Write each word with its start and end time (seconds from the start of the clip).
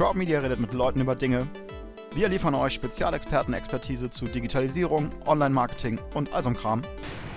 Crowd 0.00 0.16
Media 0.16 0.38
redet 0.40 0.58
mit 0.58 0.72
Leuten 0.72 1.02
über 1.02 1.14
Dinge. 1.14 1.46
Wir 2.14 2.30
liefern 2.30 2.54
euch 2.54 2.72
Spezialexperten-Expertise 2.72 4.08
zu 4.08 4.24
Digitalisierung, 4.24 5.12
Online-Marketing 5.26 5.98
und 6.14 6.32
all 6.32 6.42
so 6.42 6.50
Kram. 6.52 6.80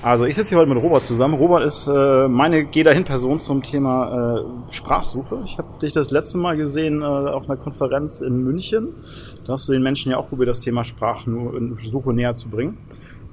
Also 0.01 0.23
ich 0.23 0.36
sitze 0.36 0.51
hier 0.51 0.59
heute 0.59 0.73
mit 0.73 0.81
Robert 0.81 1.04
zusammen. 1.04 1.34
Robert 1.34 1.63
ist 1.63 1.88
äh, 1.88 2.29
meine 2.29 2.63
Geh 2.63 2.84
dahin 2.84 3.04
Person 3.04 3.41
zum 3.41 3.63
Thema 3.63 4.38
äh, 4.70 4.71
Sprachsuche. 4.71 5.41
Ich 5.44 5.57
habe 5.57 5.78
dich 5.79 5.91
das 5.91 6.12
letzte 6.12 6.38
Mal 6.38 6.55
gesehen 6.55 7.02
äh, 7.02 7.04
auf 7.04 7.49
einer 7.49 7.60
Konferenz 7.60 8.21
in 8.21 8.46
München. 8.46 8.95
Da 9.43 9.53
hast 9.53 9.67
du 9.67 9.73
den 9.73 9.83
Menschen 9.83 10.13
ja 10.13 10.17
auch 10.17 10.29
probiert, 10.29 10.47
das 10.47 10.61
Thema 10.61 10.85
Sprachsuche 10.85 12.13
näher 12.13 12.33
zu 12.33 12.47
bringen. 12.47 12.77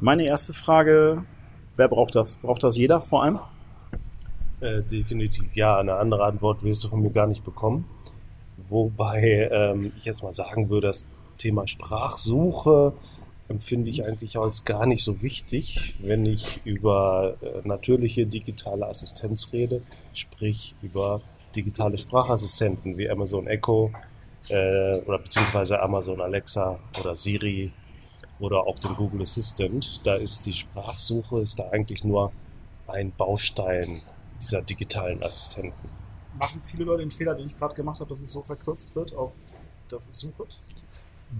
Meine 0.00 0.24
erste 0.24 0.54
Frage, 0.54 1.22
wer 1.76 1.86
braucht 1.86 2.16
das? 2.16 2.38
Braucht 2.38 2.64
das 2.64 2.76
jeder 2.76 3.00
vor 3.00 3.22
allem? 3.22 3.38
Äh, 4.58 4.82
definitiv 4.82 5.54
ja. 5.54 5.78
Eine 5.78 5.94
andere 5.94 6.24
Antwort 6.24 6.64
wirst 6.64 6.82
du 6.82 6.88
von 6.88 7.00
mir 7.00 7.10
gar 7.10 7.28
nicht 7.28 7.44
bekommen. 7.44 7.84
Wobei 8.70 9.50
ähm, 9.52 9.92
ich 9.98 10.04
jetzt 10.04 10.22
mal 10.22 10.32
sagen 10.32 10.70
würde, 10.70 10.86
das 10.86 11.08
Thema 11.38 11.66
Sprachsuche 11.66 12.94
empfinde 13.48 13.90
ich 13.90 14.04
eigentlich 14.04 14.38
als 14.38 14.64
gar 14.64 14.86
nicht 14.86 15.02
so 15.02 15.22
wichtig, 15.22 15.96
wenn 16.00 16.24
ich 16.24 16.64
über 16.64 17.36
äh, 17.42 17.66
natürliche 17.66 18.26
digitale 18.26 18.86
Assistenz 18.86 19.52
rede, 19.52 19.82
sprich 20.14 20.74
über 20.82 21.20
digitale 21.56 21.98
Sprachassistenten 21.98 22.96
wie 22.96 23.10
Amazon 23.10 23.48
Echo 23.48 23.90
äh, 24.48 25.00
oder 25.00 25.18
beziehungsweise 25.18 25.82
Amazon 25.82 26.20
Alexa 26.20 26.78
oder 27.00 27.16
Siri 27.16 27.72
oder 28.38 28.66
auch 28.68 28.78
den 28.78 28.94
Google 28.94 29.22
Assistant. 29.22 30.00
Da 30.04 30.14
ist 30.14 30.46
die 30.46 30.52
Sprachsuche 30.52 31.40
ist 31.40 31.58
da 31.58 31.70
eigentlich 31.70 32.04
nur 32.04 32.30
ein 32.86 33.12
Baustein 33.16 34.00
dieser 34.40 34.62
digitalen 34.62 35.22
Assistenten. 35.24 35.99
Machen 36.38 36.62
viele 36.64 36.84
Leute 36.84 37.02
den 37.02 37.10
Fehler, 37.10 37.34
den 37.34 37.46
ich 37.46 37.58
gerade 37.58 37.74
gemacht 37.74 38.00
habe, 38.00 38.08
dass 38.08 38.20
es 38.20 38.30
so 38.30 38.42
verkürzt 38.42 38.94
wird 38.94 39.14
auf 39.14 39.32
das 39.92 40.06
ist 40.06 40.20
Suche? 40.20 40.44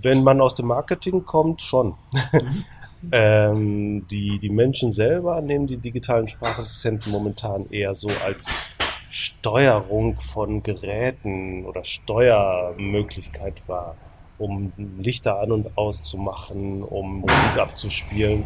Wenn 0.03 0.23
man 0.23 0.41
aus 0.41 0.55
dem 0.55 0.67
Marketing 0.67 1.25
kommt, 1.25 1.63
schon. 1.63 1.95
Mhm. 2.33 2.65
ähm, 3.13 4.07
die, 4.09 4.39
die 4.39 4.51
Menschen 4.51 4.93
selber 4.93 5.41
nehmen 5.41 5.67
die 5.67 5.79
digitalen 5.79 6.29
Sprachassistenten 6.29 7.13
momentan 7.13 7.69
eher 7.71 7.95
so 7.95 8.09
als 8.25 8.71
Steuerung 9.09 10.21
von 10.21 10.63
Geräten 10.63 11.65
oder 11.65 11.85
Steuermöglichkeit 11.85 13.67
wahr, 13.67 13.97
um 14.39 14.73
Lichter 14.99 15.41
an 15.41 15.51
und 15.51 15.77
aus 15.77 16.05
zu 16.05 16.19
machen, 16.19 16.83
um 16.83 17.21
Musik 17.21 17.59
abzuspielen. 17.59 18.45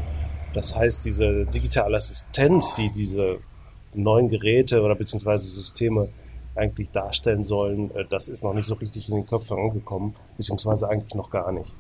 Das 0.55 0.75
heißt, 0.75 1.05
diese 1.05 1.45
digitale 1.47 1.97
Assistenz, 1.97 2.75
die 2.75 2.91
diese 2.91 3.39
neuen 3.93 4.29
Geräte 4.29 4.81
oder 4.81 4.95
beziehungsweise 4.95 5.47
Systeme 5.47 6.09
eigentlich 6.57 6.91
darstellen 6.91 7.43
sollen, 7.43 7.95
äh, 7.95 8.05
das 8.09 8.29
ist 8.29 8.43
noch 8.43 8.55
nicht 8.55 8.67
so 8.67 8.75
richtig 8.75 9.09
in 9.09 9.17
den 9.17 9.27
Köpfen 9.27 9.59
angekommen, 9.59 10.15
beziehungsweise 10.37 10.89
eigentlich 10.89 11.15
noch 11.15 11.31
gar 11.31 11.53
nicht. 11.53 11.75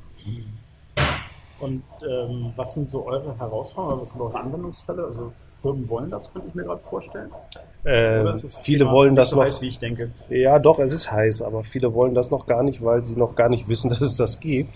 Und 1.61 1.85
ähm, 2.03 2.53
was 2.57 2.75
sind 2.75 2.89
so 2.89 3.07
eure 3.07 3.39
Herausforderungen, 3.39 4.03
was 4.03 4.11
sind 4.11 4.21
eure 4.21 4.39
Anwendungsfälle? 4.39 5.05
Also 5.05 5.33
Firmen 5.63 5.89
wollen 5.89 6.11
das, 6.11 6.33
könnte 6.33 6.49
ich 6.49 6.55
mir 6.55 6.65
gerade 6.65 6.81
vorstellen. 6.81 7.31
Äh, 7.85 8.35
viele 8.65 8.91
wollen 8.91 9.15
das 9.15 9.31
so 9.31 9.37
noch. 9.37 9.45
Heiß, 9.45 9.63
wie 9.63 9.69
ich 9.69 9.79
denke. 9.79 10.11
Ja, 10.29 10.59
doch, 10.59 10.79
es 10.79 10.93
ist 10.93 11.11
heiß, 11.11 11.43
aber 11.43 11.65
viele 11.65 11.95
wollen 11.95 12.15
das 12.15 12.31
noch 12.31 12.47
gar 12.47 12.63
nicht, 12.63 12.83
weil 12.83 13.05
sie 13.05 13.17
noch 13.17 13.35
gar 13.35 13.49
nicht 13.49 13.69
wissen, 13.69 13.91
dass 13.91 14.01
es 14.01 14.17
das 14.17 14.41
gibt. 14.41 14.75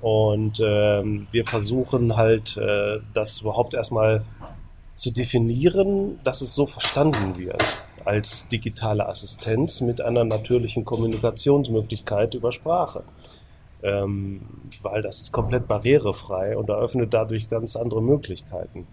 Und 0.00 0.60
ähm, 0.62 1.26
wir 1.32 1.46
versuchen 1.46 2.16
halt, 2.16 2.58
äh, 2.58 2.98
das 3.14 3.40
überhaupt 3.40 3.72
erstmal 3.72 4.22
zu 4.94 5.10
definieren, 5.10 6.20
dass 6.22 6.42
es 6.42 6.54
so 6.54 6.66
verstanden 6.66 7.38
wird 7.38 7.64
als 8.04 8.48
digitale 8.48 9.08
Assistenz 9.08 9.80
mit 9.80 10.00
einer 10.00 10.24
natürlichen 10.24 10.84
Kommunikationsmöglichkeit 10.84 12.34
über 12.34 12.52
Sprache. 12.52 13.04
Ähm, 13.82 14.42
weil 14.82 15.02
das 15.02 15.20
ist 15.20 15.32
komplett 15.32 15.68
barrierefrei 15.68 16.56
und 16.56 16.68
eröffnet 16.70 17.12
dadurch 17.12 17.50
ganz 17.50 17.76
andere 17.76 18.02
Möglichkeiten 18.02 18.86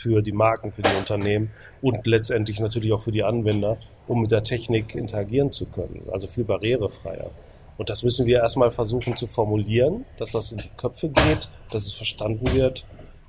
für 0.00 0.22
die 0.22 0.32
Marken, 0.32 0.72
für 0.72 0.82
die 0.82 0.96
Unternehmen 0.98 1.50
und 1.82 2.06
letztendlich 2.06 2.60
natürlich 2.60 2.92
auch 2.92 3.02
für 3.02 3.12
die 3.12 3.22
Anwender, 3.22 3.76
um 4.08 4.22
mit 4.22 4.30
der 4.30 4.42
Technik 4.42 4.94
interagieren 4.94 5.52
zu 5.52 5.66
können. 5.66 6.02
Also 6.10 6.26
viel 6.26 6.44
barrierefreier. 6.44 7.30
Und 7.76 7.88
das 7.88 8.02
müssen 8.02 8.26
wir 8.26 8.38
erstmal 8.40 8.70
versuchen 8.70 9.16
zu 9.16 9.26
formulieren, 9.26 10.04
dass 10.18 10.32
das 10.32 10.52
in 10.52 10.58
die 10.58 10.70
Köpfe 10.76 11.08
geht, 11.08 11.48
dass 11.70 11.86
es 11.86 11.92
verstanden 11.92 12.52
wird 12.52 12.84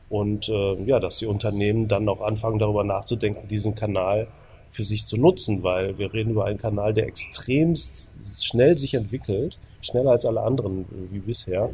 und 0.10 0.50
äh, 0.50 0.76
ja, 0.84 1.00
dass 1.00 1.20
die 1.20 1.26
Unternehmen 1.26 1.88
dann 1.88 2.10
auch 2.10 2.22
anfangen 2.22 2.60
darüber 2.60 2.84
nachzudenken, 2.84 3.48
diesen 3.48 3.76
Kanal 3.76 4.28
für 4.72 4.86
sich 4.86 5.06
zu 5.06 5.18
nutzen, 5.18 5.64
weil 5.64 5.98
wir 5.98 6.14
reden 6.14 6.32
über 6.32 6.46
einen 6.46 6.58
Kanal, 6.58 6.94
der 6.94 7.08
extremst 7.08 8.44
schnell 8.44 8.78
sich 8.78 8.94
entwickelt, 8.94 9.60
schneller 9.82 10.12
als 10.12 10.26
alle 10.26 10.42
anderen 10.42 10.86
wie 11.12 11.20
bisher 11.20 11.70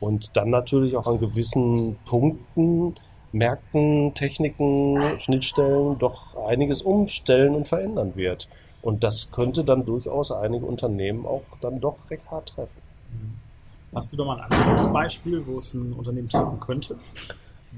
und 0.00 0.36
dann 0.36 0.50
natürlich 0.50 0.96
auch 0.96 1.06
an 1.06 1.18
gewissen 1.18 1.96
Punkten, 2.04 2.94
Märkten, 3.32 4.12
Techniken, 4.14 5.00
Schnittstellen 5.18 5.98
doch 5.98 6.36
einiges 6.46 6.82
umstellen 6.82 7.54
und 7.54 7.66
verändern 7.66 8.12
wird. 8.14 8.48
Und 8.82 9.04
das 9.04 9.30
könnte 9.30 9.64
dann 9.64 9.86
durchaus 9.86 10.32
einige 10.32 10.66
Unternehmen 10.66 11.24
auch 11.24 11.42
dann 11.60 11.80
doch 11.80 12.10
recht 12.10 12.30
hart 12.30 12.50
treffen. 12.50 12.82
Hast 13.94 14.12
du 14.12 14.16
da 14.16 14.24
mal 14.24 14.40
ein 14.40 14.50
anderes 14.50 14.92
Beispiel, 14.92 15.46
wo 15.46 15.58
es 15.58 15.74
ein 15.74 15.92
Unternehmen 15.92 16.28
treffen 16.28 16.58
könnte? 16.60 16.96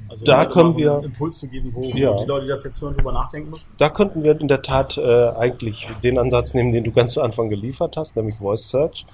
Also 0.09 0.25
da 0.25 0.45
können 0.45 0.73
so 0.73 0.79
wir 0.79 1.01
Impuls 1.03 1.39
zu 1.39 1.49
geben, 1.49 1.71
wo, 1.73 1.81
ja. 1.81 2.15
die 2.15 2.25
Leute, 2.25 2.45
die 2.45 2.51
das 2.51 2.65
jetzt 2.65 2.81
hören, 2.81 2.95
drüber 2.95 3.13
nachdenken 3.13 3.51
müssen. 3.51 3.71
Da 3.79 3.89
könnten 3.89 4.23
wir 4.23 4.39
in 4.41 4.49
der 4.49 4.63
Tat 4.63 4.97
äh, 4.97 5.29
eigentlich 5.31 5.89
den 6.03 6.19
Ansatz 6.19 6.55
nehmen, 6.55 6.73
den 6.73 6.85
du 6.85 6.93
ganz 6.93 7.15
zu 7.15 7.23
Anfang 7.23 7.49
geliefert 7.49 7.97
hast, 7.97 8.17
nämlich 8.17 8.37
Voice 8.37 8.69
Search. 8.69 9.07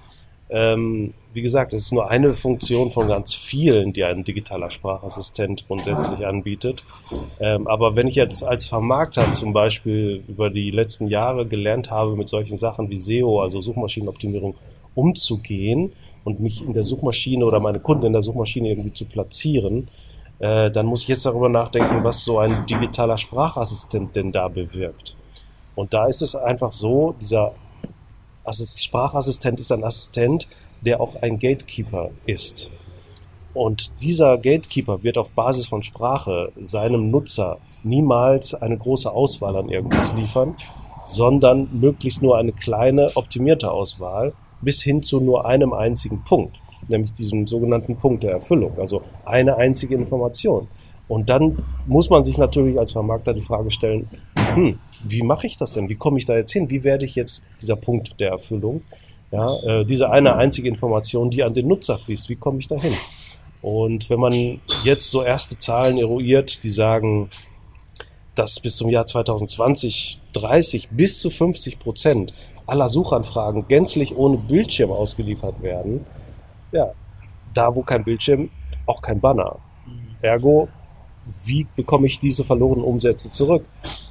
Ähm, 0.53 1.15
wie 1.33 1.43
gesagt, 1.43 1.73
es 1.75 1.83
ist 1.83 1.93
nur 1.93 2.11
eine 2.11 2.35
Funktion 2.35 2.91
von 2.91 3.07
ganz 3.07 3.33
vielen, 3.33 3.93
die 3.93 4.03
ein 4.03 4.25
digitaler 4.25 4.71
Sprachassistent 4.73 5.67
grundsätzlich 5.69 6.27
anbietet. 6.27 6.83
Ähm, 7.39 7.69
aber 7.69 7.95
wenn 7.95 8.09
ich 8.09 8.17
jetzt 8.17 8.43
als 8.43 8.67
Vermarkter 8.67 9.31
zum 9.31 9.53
Beispiel 9.53 10.25
über 10.27 10.51
die 10.51 10.73
letzten 10.73 11.07
Jahre 11.07 11.47
gelernt 11.47 11.93
habe, 11.93 12.17
mit 12.17 12.29
solchen 12.29 12.57
Sachen 12.57 12.91
wie 12.91 12.97
SEO, 12.97 13.41
also 13.41 13.61
Suchmaschinenoptimierung, 13.61 14.57
umzugehen 14.97 15.93
und 16.25 16.41
mich 16.41 16.65
in 16.67 16.75
der 16.75 16.83
Suchmaschine 16.83 17.45
oder 17.45 17.61
meine 17.61 17.79
Kunden 17.79 18.07
in 18.07 18.13
der 18.13 18.23
Suchmaschine 18.23 18.71
irgendwie 18.71 18.93
zu 18.93 19.05
platzieren, 19.05 19.89
äh, 20.41 20.71
dann 20.71 20.87
muss 20.87 21.03
ich 21.03 21.09
jetzt 21.09 21.27
darüber 21.27 21.49
nachdenken, 21.49 22.03
was 22.03 22.25
so 22.25 22.39
ein 22.39 22.67
digitaler 22.67 23.19
Sprachassistent 23.19 24.17
denn 24.17 24.33
da 24.33 24.49
bewirkt. 24.49 25.15
Und 25.77 25.95
da 25.95 26.07
ist 26.07 26.23
es 26.23 26.35
einfach 26.35 26.73
so, 26.73 27.15
dieser 27.21 27.53
Assist 28.45 28.83
Sprachassistent 28.83 29.61
ist 29.61 29.71
ein 29.71 29.85
Assistent, 29.85 30.49
der 30.81 31.01
auch 31.01 31.15
ein 31.23 31.39
Gatekeeper 31.39 32.11
ist. 32.25 32.71
Und 33.53 34.01
dieser 34.01 34.39
Gatekeeper 34.39 35.03
wird 35.03 35.19
auf 35.19 35.33
Basis 35.33 35.67
von 35.67 35.83
Sprache 35.83 36.53
seinem 36.57 37.11
Nutzer 37.11 37.59
niemals 37.83 38.55
eine 38.55 38.79
große 38.79 39.11
Auswahl 39.11 39.57
an 39.57 39.69
irgendwas 39.69 40.13
liefern, 40.15 40.55
sondern 41.05 41.69
möglichst 41.81 42.23
nur 42.23 42.39
eine 42.39 42.53
kleine 42.53 43.11
optimierte 43.15 43.71
Auswahl 43.71 44.33
bis 44.63 44.83
hin 44.83 45.03
zu 45.03 45.21
nur 45.21 45.47
einem 45.47 45.73
einzigen 45.73 46.23
Punkt 46.25 46.57
nämlich 46.91 47.13
diesem 47.13 47.47
sogenannten 47.47 47.97
Punkt 47.97 48.23
der 48.23 48.33
Erfüllung, 48.33 48.79
also 48.79 49.03
eine 49.25 49.57
einzige 49.57 49.95
Information. 49.95 50.69
Und 51.09 51.29
dann 51.29 51.59
muss 51.87 52.09
man 52.09 52.23
sich 52.23 52.39
natürlich 52.39 52.79
als 52.79 52.93
Vermarkter 52.93 53.35
die 53.35 53.43
Frage 53.43 53.71
stellen, 53.71 54.09
hm, 54.37 54.79
wie 55.05 55.23
mache 55.23 55.47
ich 55.47 55.57
das 55.57 55.73
denn? 55.73 55.89
Wie 55.89 55.97
komme 55.97 56.19
ich 56.19 56.25
da 56.25 56.37
jetzt 56.37 56.53
hin? 56.53 56.71
Wie 56.71 56.85
werde 56.85 57.05
ich 57.05 57.17
jetzt 57.17 57.49
dieser 57.61 57.77
Punkt 57.77 58.21
der 58.21 58.31
Erfüllung? 58.31 58.83
Ja, 59.33 59.53
äh, 59.65 59.85
diese 59.85 60.11
eine 60.11 60.37
einzige 60.37 60.69
Information, 60.69 61.31
die 61.31 61.43
an 61.43 61.55
den 61.55 61.67
Nutzer 61.67 61.99
fließt, 61.99 62.29
wie 62.29 62.37
komme 62.37 62.59
ich 62.59 62.69
da 62.69 62.77
hin? 62.77 62.95
Und 63.63 64.09
wenn 64.09 64.21
man 64.21 64.61
jetzt 64.85 65.11
so 65.11 65.23
erste 65.23 65.59
Zahlen 65.59 65.99
eruiert, 65.99 66.63
die 66.63 66.71
sagen, 66.71 67.29
dass 68.35 68.61
bis 68.61 68.77
zum 68.77 68.89
Jahr 68.89 69.07
2020 69.07 70.21
30 70.33 70.91
bis 70.91 71.19
zu 71.19 71.31
50 71.31 71.79
Prozent 71.79 72.33
aller 72.67 72.89
Suchanfragen 72.89 73.67
gänzlich 73.69 74.17
ohne 74.17 74.37
Bildschirm 74.37 74.93
ausgeliefert 74.93 75.63
werden, 75.63 76.07
ja, 76.73 76.93
da 77.55 77.75
wo 77.75 77.83
kein 77.83 78.05
Bildschirm, 78.05 78.51
auch 78.87 79.03
kein 79.03 79.21
Banner. 79.21 79.59
Ergo, 80.23 80.69
wie 81.45 81.67
bekomme 81.77 82.07
ich 82.07 82.19
diese 82.19 82.45
verlorenen 82.45 82.85
Umsätze 82.85 83.31
zurück? 83.31 83.65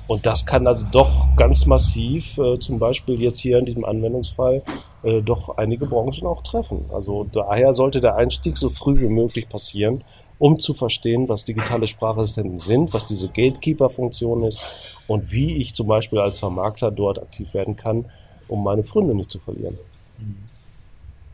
Und 0.07 0.25
das 0.25 0.45
kann 0.45 0.65
also 0.65 0.85
doch 0.91 1.35
ganz 1.35 1.65
massiv, 1.65 2.37
äh, 2.39 2.59
zum 2.59 2.79
Beispiel 2.79 3.21
jetzt 3.21 3.39
hier 3.39 3.59
in 3.59 3.65
diesem 3.65 3.85
Anwendungsfall, 3.85 4.63
äh, 5.03 5.21
doch 5.21 5.57
einige 5.57 5.85
Branchen 5.85 6.25
auch 6.25 6.41
treffen. 6.41 6.85
Also 6.91 7.25
daher 7.31 7.73
sollte 7.73 8.01
der 8.01 8.15
Einstieg 8.15 8.57
so 8.57 8.69
früh 8.69 8.99
wie 8.99 9.07
möglich 9.07 9.47
passieren, 9.47 10.03
um 10.39 10.59
zu 10.59 10.73
verstehen, 10.73 11.29
was 11.29 11.43
digitale 11.43 11.85
Sprachassistenten 11.85 12.57
sind, 12.57 12.93
was 12.93 13.05
diese 13.05 13.27
Gatekeeper-Funktion 13.27 14.43
ist 14.45 14.97
und 15.07 15.31
wie 15.31 15.57
ich 15.57 15.75
zum 15.75 15.87
Beispiel 15.87 16.19
als 16.19 16.39
Vermarkter 16.39 16.89
dort 16.89 17.19
aktiv 17.19 17.53
werden 17.53 17.75
kann, 17.75 18.05
um 18.47 18.63
meine 18.63 18.83
Freunde 18.83 19.13
nicht 19.13 19.29
zu 19.29 19.37
verlieren. 19.37 19.77
Mhm. 20.17 20.49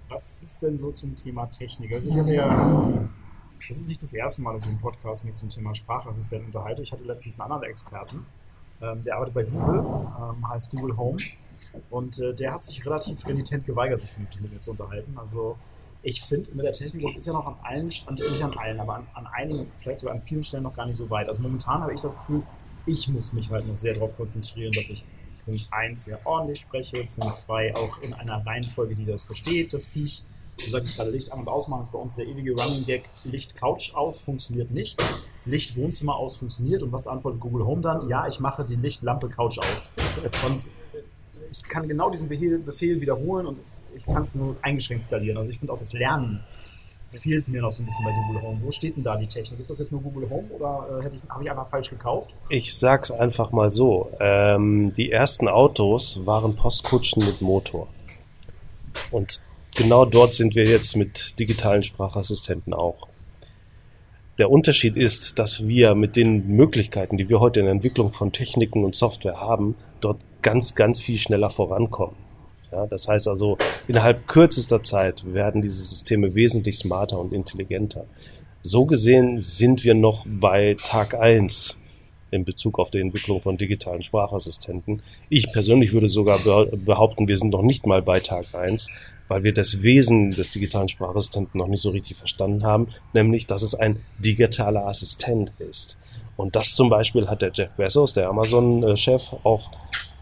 Was 0.10 0.40
ist 0.42 0.62
denn 0.62 0.78
so 0.78 0.92
zum 0.92 1.16
Thema 1.16 1.48
Technik? 1.48 1.94
Also 1.94 2.10
ich 2.10 2.16
hatte 2.16 2.34
ja, 2.34 3.10
das 3.68 3.78
ist 3.78 3.88
nicht 3.88 4.04
das 4.04 4.14
erste 4.14 4.42
Mal, 4.42 4.54
dass 4.54 4.66
ich 4.66 4.72
im 4.72 4.80
Podcast 4.80 5.26
mich 5.26 5.36
zum 5.36 5.50
Thema 5.50 5.74
Sprachassistent 5.74 6.46
unterhalte. 6.46 6.82
Ich 6.82 6.92
hatte 6.92 7.04
letztens 7.04 7.40
einen 7.40 7.52
anderen 7.52 7.72
Experten, 7.72 8.26
ähm, 8.82 9.02
der 9.02 9.16
arbeitet 9.16 9.34
bei 9.34 9.44
Google, 9.44 9.80
ähm, 9.80 10.48
heißt 10.48 10.72
Google 10.72 10.96
Home. 10.98 11.18
Und 11.90 12.20
äh, 12.20 12.34
der 12.34 12.54
hat 12.54 12.64
sich 12.64 12.86
relativ 12.86 13.26
renitent 13.26 13.66
geweigert, 13.66 14.00
sich 14.00 14.12
vernünftig 14.12 14.42
mit 14.42 14.54
mir 14.54 14.60
zu 14.60 14.72
unterhalten. 14.72 15.18
Also 15.18 15.58
ich 16.04 16.22
finde 16.22 16.52
mit 16.54 16.66
der 16.66 16.72
Technik, 16.72 17.04
das 17.04 17.16
ist 17.16 17.26
ja 17.26 17.34
noch 17.34 17.48
an 17.48 17.56
allen, 17.64 17.88
nicht 17.88 18.08
an 18.08 18.58
allen, 18.58 18.80
aber 18.80 18.96
an, 18.96 19.08
an 19.16 19.28
einigen, 19.28 19.72
vielleicht 19.80 20.00
sogar 20.00 20.14
an 20.14 20.22
vielen 20.22 20.44
Stellen 20.44 20.64
noch 20.64 20.76
gar 20.76 20.86
nicht 20.86 20.98
so 20.98 21.10
weit. 21.10 21.28
Also 21.28 21.42
momentan 21.42 21.82
habe 21.82 21.94
ich 21.94 22.00
das 22.00 22.16
Gefühl, 22.16 22.44
ich 22.86 23.10
muss 23.10 23.34
mich 23.34 23.50
halt 23.50 23.68
noch 23.68 23.76
sehr 23.76 23.96
darauf 23.96 24.16
konzentrieren, 24.16 24.72
dass 24.72 24.90
ich 24.90 25.04
Punkt 25.46 25.68
1 25.72 26.06
sehr 26.06 26.20
ordentlich 26.26 26.62
spreche, 26.62 27.08
Punkt 27.18 27.36
2 27.36 27.76
auch 27.76 28.02
in 28.02 28.14
einer 28.14 28.46
Reihenfolge, 28.46 28.96
die 28.96 29.06
das 29.06 29.24
versteht, 29.24 29.74
das 29.74 29.86
Viech. 29.86 30.24
Du 30.58 30.70
sagst 30.70 30.96
gerade 30.96 31.12
Licht 31.12 31.32
an- 31.32 31.40
und 31.40 31.50
ausmachen, 31.50 31.82
ist 31.82 31.92
bei 31.92 32.00
uns 32.00 32.16
der 32.16 32.26
ewige 32.28 32.54
Running 32.54 32.86
Gag. 32.86 33.10
Licht 33.26 33.56
Couch 33.56 33.94
aus 33.94 34.20
funktioniert 34.20 34.72
nicht. 34.72 35.04
Licht 35.44 35.76
Wohnzimmer 35.76 36.16
aus 36.16 36.38
funktioniert. 36.38 36.82
Und 36.82 36.94
was 36.94 37.08
antwortet 37.08 37.42
Google 37.42 37.66
Home 37.66 37.82
dann? 37.82 38.08
Ja, 38.08 38.26
ich 38.28 38.40
mache 38.40 38.64
die 38.64 38.78
Lichtlampe 38.78 39.28
Couch 39.28 39.60
aus. 39.60 39.94
Und 40.48 40.68
ich 41.52 41.62
kann 41.64 41.88
genau 41.90 42.10
diesen 42.10 42.30
Befehl, 42.30 43.02
wiederholen 43.02 43.48
und 43.48 43.60
ich 43.96 44.06
kann 44.06 44.22
es 44.22 44.34
nur 44.34 44.56
eingeschränkt 44.62 45.04
skalieren. 45.04 45.38
Also 45.38 45.52
ich 45.52 45.60
finde 45.60 45.74
auch 45.74 45.78
das 45.78 45.92
Lernen 45.92 46.42
fehlt 47.12 47.48
mir 47.48 47.62
noch 47.62 47.72
so 47.72 47.82
ein 47.82 47.86
bisschen 47.86 48.06
bei 48.06 48.12
Google 48.12 48.42
Home. 48.42 48.60
Wo 48.64 48.72
steht 48.72 48.98
denn 48.98 49.04
da 49.04 49.16
die 49.16 49.28
Technik? 49.28 49.60
Ist 49.60 49.70
das 49.70 49.80
jetzt 49.80 49.92
nur 49.92 50.02
Google 50.02 50.30
Home 50.30 50.48
oder 50.50 51.02
äh, 51.02 51.30
habe 51.30 51.44
ich 51.44 51.50
einfach 51.50 51.70
falsch 51.70 51.90
gekauft? 51.90 52.32
Ich 52.50 52.78
sag's 52.78 53.12
einfach 53.12 53.52
mal 53.52 53.72
so. 53.72 54.12
Ähm, 54.20 54.94
die 54.96 55.12
ersten 55.12 55.48
Autos 55.48 56.26
waren 56.26 56.56
Postkutschen 56.56 57.26
mit 57.26 57.42
Motor. 57.42 57.88
Und 59.12 59.42
genau 59.76 60.06
dort 60.06 60.34
sind 60.34 60.56
wir 60.56 60.66
jetzt 60.66 60.96
mit 60.96 61.40
digitalen 61.40 61.84
Sprachassistenten 61.84 62.74
auch. 62.74 63.08
Der 64.38 64.52
Unterschied 64.52 64.98
ist, 64.98 65.40
dass 65.40 65.66
wir 65.66 65.96
mit 65.96 66.18
den 66.18 66.48
Möglichkeiten, 66.48 67.16
die 67.16 67.30
wir 67.30 67.40
heute 67.40 67.62
in 67.62 67.68
der 67.68 67.74
Entwicklung 67.74 68.12
von 68.12 68.34
Techniken 68.34 68.84
und 68.84 68.94
Software 68.94 69.40
haben, 69.40 69.76
dort 70.02 70.18
ganz, 70.42 70.76
ganz 70.76 71.00
viel 71.00 71.18
schneller 71.18 71.50
vorankommen. 71.50 72.25
Ja, 72.72 72.86
das 72.88 73.08
heißt 73.08 73.28
also, 73.28 73.58
innerhalb 73.88 74.28
kürzester 74.28 74.84
Zeit 74.84 75.24
werden 75.34 75.62
diese 75.62 75.84
Systeme 75.84 76.36
wesentlich 76.36 76.78
smarter 76.78 77.20
und 77.20 77.34
intelligenter. 77.34 78.06
So 78.62 78.86
gesehen 78.86 79.40
sind 79.40 79.84
wir 79.84 79.94
noch 79.94 80.26
bei 80.28 80.76
Tag 80.84 81.14
eins 81.14 81.78
in 82.32 82.46
Bezug 82.46 82.80
auf 82.80 82.92
die 82.92 83.00
Entwicklung 83.00 83.42
von 83.42 83.58
digitalen 83.58 84.04
Sprachassistenten. 84.04 85.02
Ich 85.30 85.52
persönlich 85.52 85.94
würde 85.94 86.10
sogar 86.10 86.40
behaupten, 86.66 87.28
wir 87.28 87.38
sind 87.38 87.52
noch 87.52 87.62
nicht 87.62 87.86
mal 87.86 88.02
bei 88.02 88.20
Tag 88.20 88.54
eins, 88.54 88.90
weil 89.28 89.44
wir 89.44 89.54
das 89.54 89.82
Wesen 89.82 90.32
des 90.32 90.50
digitalen 90.50 90.90
Sprachassistenten 90.90 91.58
noch 91.58 91.68
nicht 91.68 91.82
so 91.82 91.92
richtig 91.92 92.18
verstanden 92.18 92.64
haben, 92.64 92.90
nämlich, 93.14 93.48
dass 93.48 93.62
es 93.62 93.74
ein 93.76 94.02
digitaler 94.20 94.86
Assistent 94.86 95.54
ist. 95.60 96.00
Und 96.38 96.56
das 96.56 96.74
zum 96.74 96.90
Beispiel 96.90 97.28
hat 97.28 97.42
der 97.42 97.52
Jeff 97.54 97.74
Bezos, 97.76 98.14
der 98.14 98.28
Amazon-Chef, 98.30 99.34
auch 99.44 99.72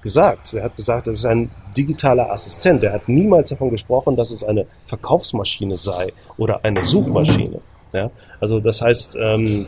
gesagt. 0.04 0.54
Er 0.54 0.66
hat 0.66 0.76
gesagt, 0.76 1.08
das 1.08 1.20
ist 1.20 1.26
ein 1.26 1.50
digitaler 1.76 2.32
Assistent. 2.32 2.84
Er 2.84 2.94
hat 2.94 3.10
niemals 3.10 3.50
davon 3.50 3.72
gesprochen, 3.72 4.16
dass 4.16 4.30
es 4.30 4.44
eine 4.44 4.68
Verkaufsmaschine 4.86 5.78
sei 5.78 6.14
oder 6.38 6.64
eine 6.64 6.84
Suchmaschine. 6.84 7.62
Ja? 7.94 8.12
Also 8.40 8.60
das 8.60 8.82
heißt, 8.82 9.18
ähm, 9.20 9.66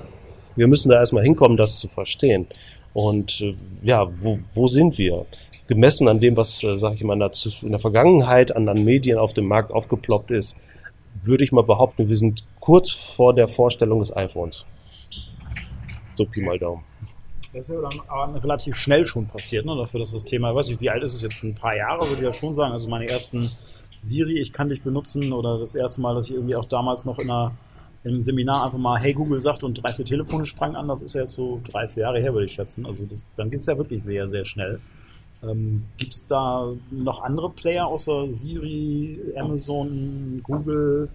wir 0.55 0.67
müssen 0.67 0.89
da 0.89 0.97
erstmal 0.97 1.23
hinkommen, 1.23 1.57
das 1.57 1.79
zu 1.79 1.87
verstehen. 1.87 2.47
Und 2.93 3.41
äh, 3.41 3.55
ja, 3.81 4.07
wo, 4.21 4.39
wo 4.53 4.67
sind 4.67 4.97
wir? 4.97 5.25
Gemessen 5.67 6.07
an 6.07 6.19
dem, 6.19 6.37
was, 6.37 6.63
äh, 6.63 6.77
sage 6.77 6.95
ich 6.95 7.03
mal, 7.03 7.13
in 7.13 7.19
der, 7.19 7.31
in 7.63 7.71
der 7.71 7.79
Vergangenheit 7.79 8.55
an, 8.55 8.69
an 8.69 8.83
Medien 8.83 9.17
auf 9.17 9.33
dem 9.33 9.47
Markt 9.47 9.71
aufgeploppt 9.71 10.29
ist, 10.29 10.55
würde 11.23 11.43
ich 11.43 11.51
mal 11.51 11.63
behaupten, 11.63 12.07
wir 12.07 12.17
sind 12.17 12.45
kurz 12.59 12.91
vor 12.91 13.33
der 13.33 13.47
Vorstellung 13.47 13.99
des 13.99 14.15
iPhones. 14.15 14.65
So 16.13 16.25
Pi 16.25 16.41
mal 16.41 16.59
Daumen. 16.59 16.83
Das 17.55 17.69
ist 17.69 17.75
ja 17.75 17.89
aber 18.09 18.43
relativ 18.43 18.75
schnell 18.75 19.05
schon 19.05 19.27
passiert, 19.27 19.65
ne? 19.65 19.75
Dafür, 19.77 20.01
dass 20.01 20.11
das 20.11 20.25
Thema, 20.25 20.53
weiß 20.53 20.67
ich, 20.69 20.81
wie 20.81 20.89
alt 20.89 21.03
ist 21.03 21.13
es 21.13 21.21
jetzt? 21.21 21.41
Ein 21.41 21.55
paar 21.55 21.73
Jahre, 21.73 22.01
würde 22.09 22.21
ich 22.21 22.25
ja 22.25 22.33
schon 22.33 22.53
sagen. 22.53 22.73
Also 22.73 22.89
meine 22.89 23.07
ersten 23.07 23.49
Siri, 24.01 24.39
ich 24.39 24.51
kann 24.51 24.67
dich 24.67 24.81
benutzen, 24.81 25.31
oder 25.31 25.57
das 25.57 25.73
erste 25.73 26.01
Mal, 26.01 26.15
dass 26.15 26.27
ich 26.27 26.35
irgendwie 26.35 26.57
auch 26.57 26.65
damals 26.65 27.05
noch 27.05 27.17
in, 27.17 27.31
einer, 27.31 27.53
in 28.03 28.11
einem 28.11 28.21
Seminar 28.21 28.65
einfach 28.65 28.77
mal 28.77 28.99
Hey 28.99 29.13
Google 29.13 29.39
sagt 29.39 29.63
und 29.63 29.75
drei, 29.75 29.93
vier 29.93 30.03
Telefone 30.03 30.45
sprangen 30.45 30.75
an, 30.75 30.89
das 30.89 31.01
ist 31.01 31.15
ja 31.15 31.21
jetzt 31.21 31.35
so 31.35 31.61
drei, 31.63 31.87
vier 31.87 32.03
Jahre 32.03 32.19
her, 32.19 32.33
würde 32.33 32.45
ich 32.45 32.51
schätzen. 32.51 32.85
Also 32.85 33.05
das, 33.05 33.25
dann 33.37 33.49
geht 33.49 33.61
es 33.61 33.67
ja 33.67 33.77
wirklich 33.77 34.03
sehr, 34.03 34.27
sehr 34.27 34.43
schnell. 34.43 34.81
Ähm, 35.47 35.83
Gibt 35.97 36.13
es 36.13 36.27
da 36.27 36.71
noch 36.91 37.21
andere 37.23 37.49
Player 37.49 37.87
außer 37.87 38.31
Siri, 38.31 39.19
Amazon, 39.37 40.41
Google? 40.43 41.09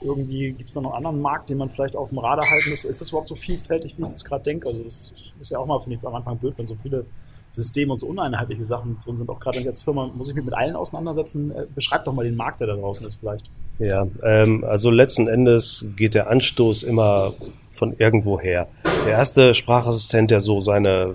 Irgendwie 0.00 0.52
gibt 0.52 0.68
es 0.68 0.74
da 0.74 0.80
noch 0.80 0.90
einen 0.90 1.06
anderen 1.06 1.20
Markt, 1.20 1.50
den 1.50 1.58
man 1.58 1.70
vielleicht 1.70 1.96
auf 1.96 2.10
dem 2.10 2.18
Radar 2.18 2.48
halten 2.48 2.70
müsste? 2.70 2.88
Ist 2.88 3.00
das 3.00 3.08
überhaupt 3.10 3.28
so 3.28 3.34
vielfältig, 3.34 3.96
wie 3.96 4.02
ich 4.02 4.08
das 4.08 4.24
gerade 4.24 4.44
denke? 4.44 4.68
Also 4.68 4.82
das 4.82 5.12
ist 5.40 5.50
ja 5.50 5.58
auch 5.58 5.66
mal, 5.66 5.80
finde 5.80 5.98
ich, 5.98 6.06
am 6.06 6.14
Anfang 6.14 6.38
blöd, 6.38 6.54
wenn 6.58 6.66
so 6.66 6.74
viele 6.74 7.06
Systeme 7.50 7.92
und 7.92 8.00
so 8.00 8.06
uneinheitliche 8.06 8.64
Sachen 8.64 8.98
drin 8.98 9.16
sind. 9.16 9.30
Auch 9.30 9.40
gerade 9.40 9.58
als 9.66 9.82
Firma 9.82 10.10
muss 10.14 10.28
ich 10.28 10.34
mich 10.34 10.44
mit 10.44 10.54
allen 10.54 10.76
auseinandersetzen. 10.76 11.50
Äh, 11.50 11.66
beschreib 11.74 12.04
doch 12.04 12.12
mal 12.12 12.24
den 12.24 12.36
Markt, 12.36 12.60
der 12.60 12.66
da 12.66 12.76
draußen 12.76 13.06
ist 13.06 13.16
vielleicht. 13.16 13.50
Ja, 13.78 14.06
ähm, 14.22 14.64
also 14.64 14.90
letzten 14.90 15.28
Endes 15.28 15.86
geht 15.96 16.14
der 16.14 16.30
Anstoß 16.30 16.82
immer 16.82 17.34
von 17.70 17.94
irgendwo 17.98 18.40
her. 18.40 18.68
Der 18.84 19.12
erste 19.12 19.54
Sprachassistent, 19.54 20.30
der 20.30 20.40
so 20.40 20.60
seine 20.60 21.14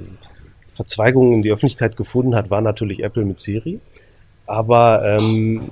Verzweigungen 0.74 1.34
in 1.34 1.42
die 1.42 1.52
Öffentlichkeit 1.52 1.98
gefunden 1.98 2.36
hat, 2.36 2.50
war 2.50 2.62
natürlich 2.62 3.04
Apple 3.04 3.26
mit 3.26 3.40
Siri. 3.40 3.80
Aber 4.46 5.04
ähm, 5.06 5.70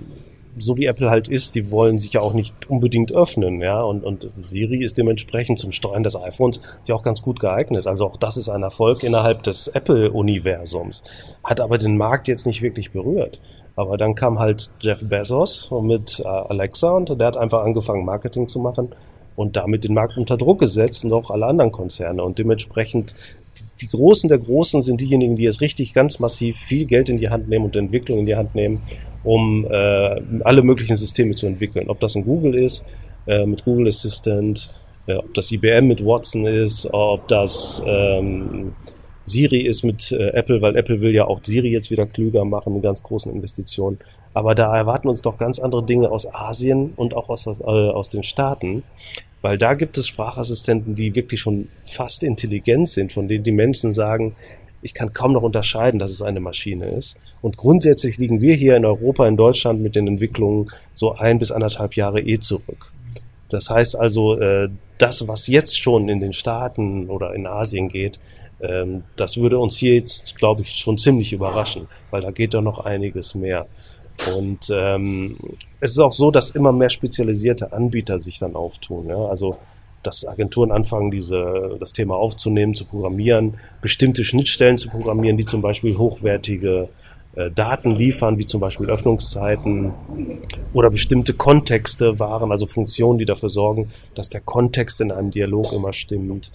so 0.58 0.78
wie 0.78 0.86
Apple 0.86 1.10
halt 1.10 1.28
ist, 1.28 1.56
die 1.56 1.72
wollen 1.72 2.00
sich 2.00 2.14
ja 2.14 2.22
auch 2.22 2.34
nicht 2.34 2.70
unbedingt 2.70 3.12
öffnen, 3.12 3.62
ja. 3.62 3.82
Und, 3.82 4.04
und 4.04 4.28
Siri 4.38 4.78
ist 4.84 4.98
dementsprechend 4.98 5.60
zum 5.60 5.72
Steuern 5.72 6.04
des 6.04 6.16
iPhones 6.16 6.60
ja 6.86 6.96
auch 6.96 7.04
ganz 7.04 7.22
gut 7.22 7.40
geeignet. 7.40 7.88
Also 7.88 8.06
auch 8.06 8.18
das 8.18 8.38
ist 8.38 8.50
ein 8.50 8.64
Erfolg 8.64 9.04
innerhalb 9.04 9.44
des 9.44 9.68
Apple-Universums. 9.68 11.04
Hat 11.44 11.62
aber 11.62 11.78
den 11.78 11.98
Markt 11.98 12.28
jetzt 12.28 12.46
nicht 12.46 12.62
wirklich 12.62 12.92
berührt. 12.92 13.40
Aber 13.76 13.98
dann 13.98 14.16
kam 14.16 14.40
halt 14.40 14.72
Jeff 14.82 15.08
Bezos 15.08 15.72
mit 15.82 16.20
äh, 16.20 16.28
Alexa 16.28 16.92
und 16.92 17.18
der 17.18 17.28
hat 17.28 17.38
einfach 17.38 17.64
angefangen, 17.64 18.04
Marketing 18.04 18.48
zu 18.48 18.60
machen 18.60 18.90
und 19.38 19.56
damit 19.56 19.86
den 19.86 19.94
Markt 19.94 20.18
unter 20.18 20.36
Druck 20.36 20.60
gesetzt 20.60 21.06
und 21.06 21.14
auch 21.14 21.32
alle 21.32 21.46
anderen 21.46 21.72
Konzerne. 21.72 22.22
Und 22.24 22.40
dementsprechend 22.40 23.16
die 23.82 23.88
Großen 23.88 24.30
der 24.30 24.40
Großen 24.40 24.82
sind 24.82 25.02
diejenigen, 25.02 25.36
die 25.36 25.44
jetzt 25.44 25.62
richtig 25.62 25.94
ganz 25.94 26.20
massiv 26.20 26.58
viel 26.58 26.86
Geld 26.86 27.10
in 27.10 27.18
die 27.18 27.30
Hand 27.30 27.50
nehmen 27.50 27.66
und 27.66 27.76
Entwicklung 27.76 28.20
in 28.20 28.26
die 28.26 28.36
Hand 28.36 28.56
nehmen, 28.56 28.82
um 29.24 29.66
äh, 29.66 30.22
alle 30.44 30.62
möglichen 30.62 30.96
Systeme 30.96 31.36
zu 31.36 31.48
entwickeln. 31.48 31.90
Ob 31.90 32.00
das 32.00 32.16
ein 32.16 32.26
Google 32.26 32.56
ist, 32.56 32.86
äh, 33.28 33.46
mit 33.46 33.64
Google 33.66 33.88
Assistant, 33.88 34.70
äh, 35.08 35.16
ob 35.16 35.34
das 35.34 35.52
IBM 35.52 35.88
mit 35.88 36.04
Watson 36.04 36.46
ist, 36.46 36.88
ob 36.92 37.28
das 37.28 37.82
ähm, 37.86 38.74
Siri 39.26 39.62
ist 39.62 39.84
mit 39.84 40.12
äh, 40.12 40.30
Apple, 40.30 40.62
weil 40.62 40.76
Apple 40.76 41.02
will 41.02 41.14
ja 41.14 41.26
auch 41.26 41.40
Siri 41.44 41.70
jetzt 41.70 41.92
wieder 41.92 42.06
klüger 42.06 42.46
machen 42.46 42.74
mit 42.74 42.84
ganz 42.84 43.04
großen 43.04 43.32
Investitionen. 43.32 44.00
Aber 44.34 44.56
da 44.56 44.76
erwarten 44.76 45.08
uns 45.08 45.22
doch 45.22 45.38
ganz 45.38 45.60
andere 45.60 45.84
Dinge 45.84 46.10
aus 46.10 46.32
Asien 46.32 46.94
und 46.96 47.16
auch 47.16 47.30
aus, 47.30 47.48
aus, 47.48 47.60
äh, 47.60 47.64
aus 47.64 48.10
den 48.10 48.24
Staaten. 48.24 48.84
Weil 49.42 49.58
da 49.58 49.74
gibt 49.74 49.98
es 49.98 50.08
Sprachassistenten, 50.08 50.96
die 50.96 51.16
wirklich 51.16 51.40
schon 51.40 51.70
fast 51.86 52.24
intelligent 52.24 52.90
sind, 52.90 53.14
von 53.14 53.28
denen 53.28 53.44
die 53.44 53.52
Menschen 53.52 53.94
sagen, 53.94 54.36
ich 54.82 54.94
kann 54.94 55.14
kaum 55.14 55.34
noch 55.34 55.44
unterscheiden, 55.44 56.00
dass 56.00 56.12
es 56.12 56.22
eine 56.22 56.40
Maschine 56.40 56.90
ist. 56.90 57.18
Und 57.42 57.58
grundsätzlich 57.58 58.18
liegen 58.18 58.42
wir 58.42 58.56
hier 58.56 58.76
in 58.76 58.86
Europa, 58.86 59.28
in 59.28 59.38
Deutschland 59.38 59.82
mit 59.82 59.96
den 59.96 60.08
Entwicklungen 60.08 60.72
so 60.94 61.16
ein 61.16 61.40
bis 61.40 61.52
anderthalb 61.52 61.96
Jahre 61.96 62.22
eh 62.22 62.40
zurück. 62.40 62.92
Das 63.50 63.70
heißt 63.70 63.98
also, 63.98 64.38
äh, 64.40 64.70
das, 64.98 65.28
was 65.28 65.48
jetzt 65.48 65.80
schon 65.80 66.08
in 66.08 66.20
den 66.20 66.34
Staaten 66.34 67.10
oder 67.10 67.34
in 67.34 67.48
Asien 67.48 67.90
geht, 67.90 68.20
ähm, 68.62 69.04
das 69.16 69.38
würde 69.38 69.58
uns 69.60 69.78
hier 69.78 69.96
jetzt, 69.96 70.36
glaube 70.36 70.62
ich, 70.62 70.76
schon 70.76 70.98
ziemlich 70.98 71.34
überraschen, 71.34 71.88
weil 72.12 72.22
da 72.22 72.32
geht 72.32 72.54
doch 72.54 72.62
noch 72.62 72.80
einiges 72.80 73.36
mehr. 73.36 73.68
Und 74.36 74.70
ähm, 74.72 75.36
es 75.80 75.92
ist 75.92 76.00
auch 76.00 76.14
so, 76.14 76.32
dass 76.32 76.52
immer 76.52 76.72
mehr 76.72 76.90
spezialisierte 76.90 77.72
Anbieter 77.72 78.20
sich 78.20 78.40
dann 78.40 78.56
auftun. 78.56 79.08
Ja? 79.08 79.26
Also 79.26 79.58
dass 80.04 80.26
Agenturen 80.26 80.72
anfangen, 80.72 81.12
diese, 81.12 81.78
das 81.80 81.92
Thema 81.94 82.16
aufzunehmen, 82.16 82.74
zu 82.74 82.86
programmieren, 82.86 83.56
bestimmte 83.82 84.24
Schnittstellen 84.24 84.78
zu 84.78 84.90
programmieren, 84.90 85.38
die 85.38 85.46
zum 85.46 85.62
Beispiel 85.62 85.98
hochwertige 85.98 86.90
äh, 87.36 87.52
Daten 87.52 87.92
liefern, 87.96 88.38
wie 88.38 88.46
zum 88.46 88.62
Beispiel 88.62 88.90
Öffnungszeiten 88.90 89.94
oder 90.74 90.90
bestimmte 90.90 91.34
Kontexte 91.34 92.18
waren, 92.20 92.52
also 92.52 92.66
Funktionen, 92.66 93.20
die 93.20 93.26
dafür 93.26 93.50
sorgen, 93.50 93.90
dass 94.16 94.30
der 94.30 94.42
Kontext 94.42 95.02
in 95.02 95.12
einem 95.12 95.32
Dialog 95.32 95.74
immer 95.74 95.94
stimmt 95.94 96.52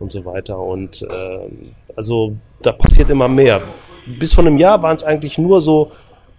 und 0.00 0.12
so 0.12 0.24
weiter. 0.24 0.58
Und 0.58 1.02
äh, 1.02 1.48
also 1.96 2.36
da 2.62 2.72
passiert 2.72 3.10
immer 3.10 3.28
mehr. 3.28 3.62
Bis 4.06 4.32
vor 4.32 4.44
einem 4.44 4.58
Jahr 4.58 4.82
waren 4.82 4.96
es 4.96 5.04
eigentlich 5.04 5.38
nur 5.38 5.60
so 5.60 5.92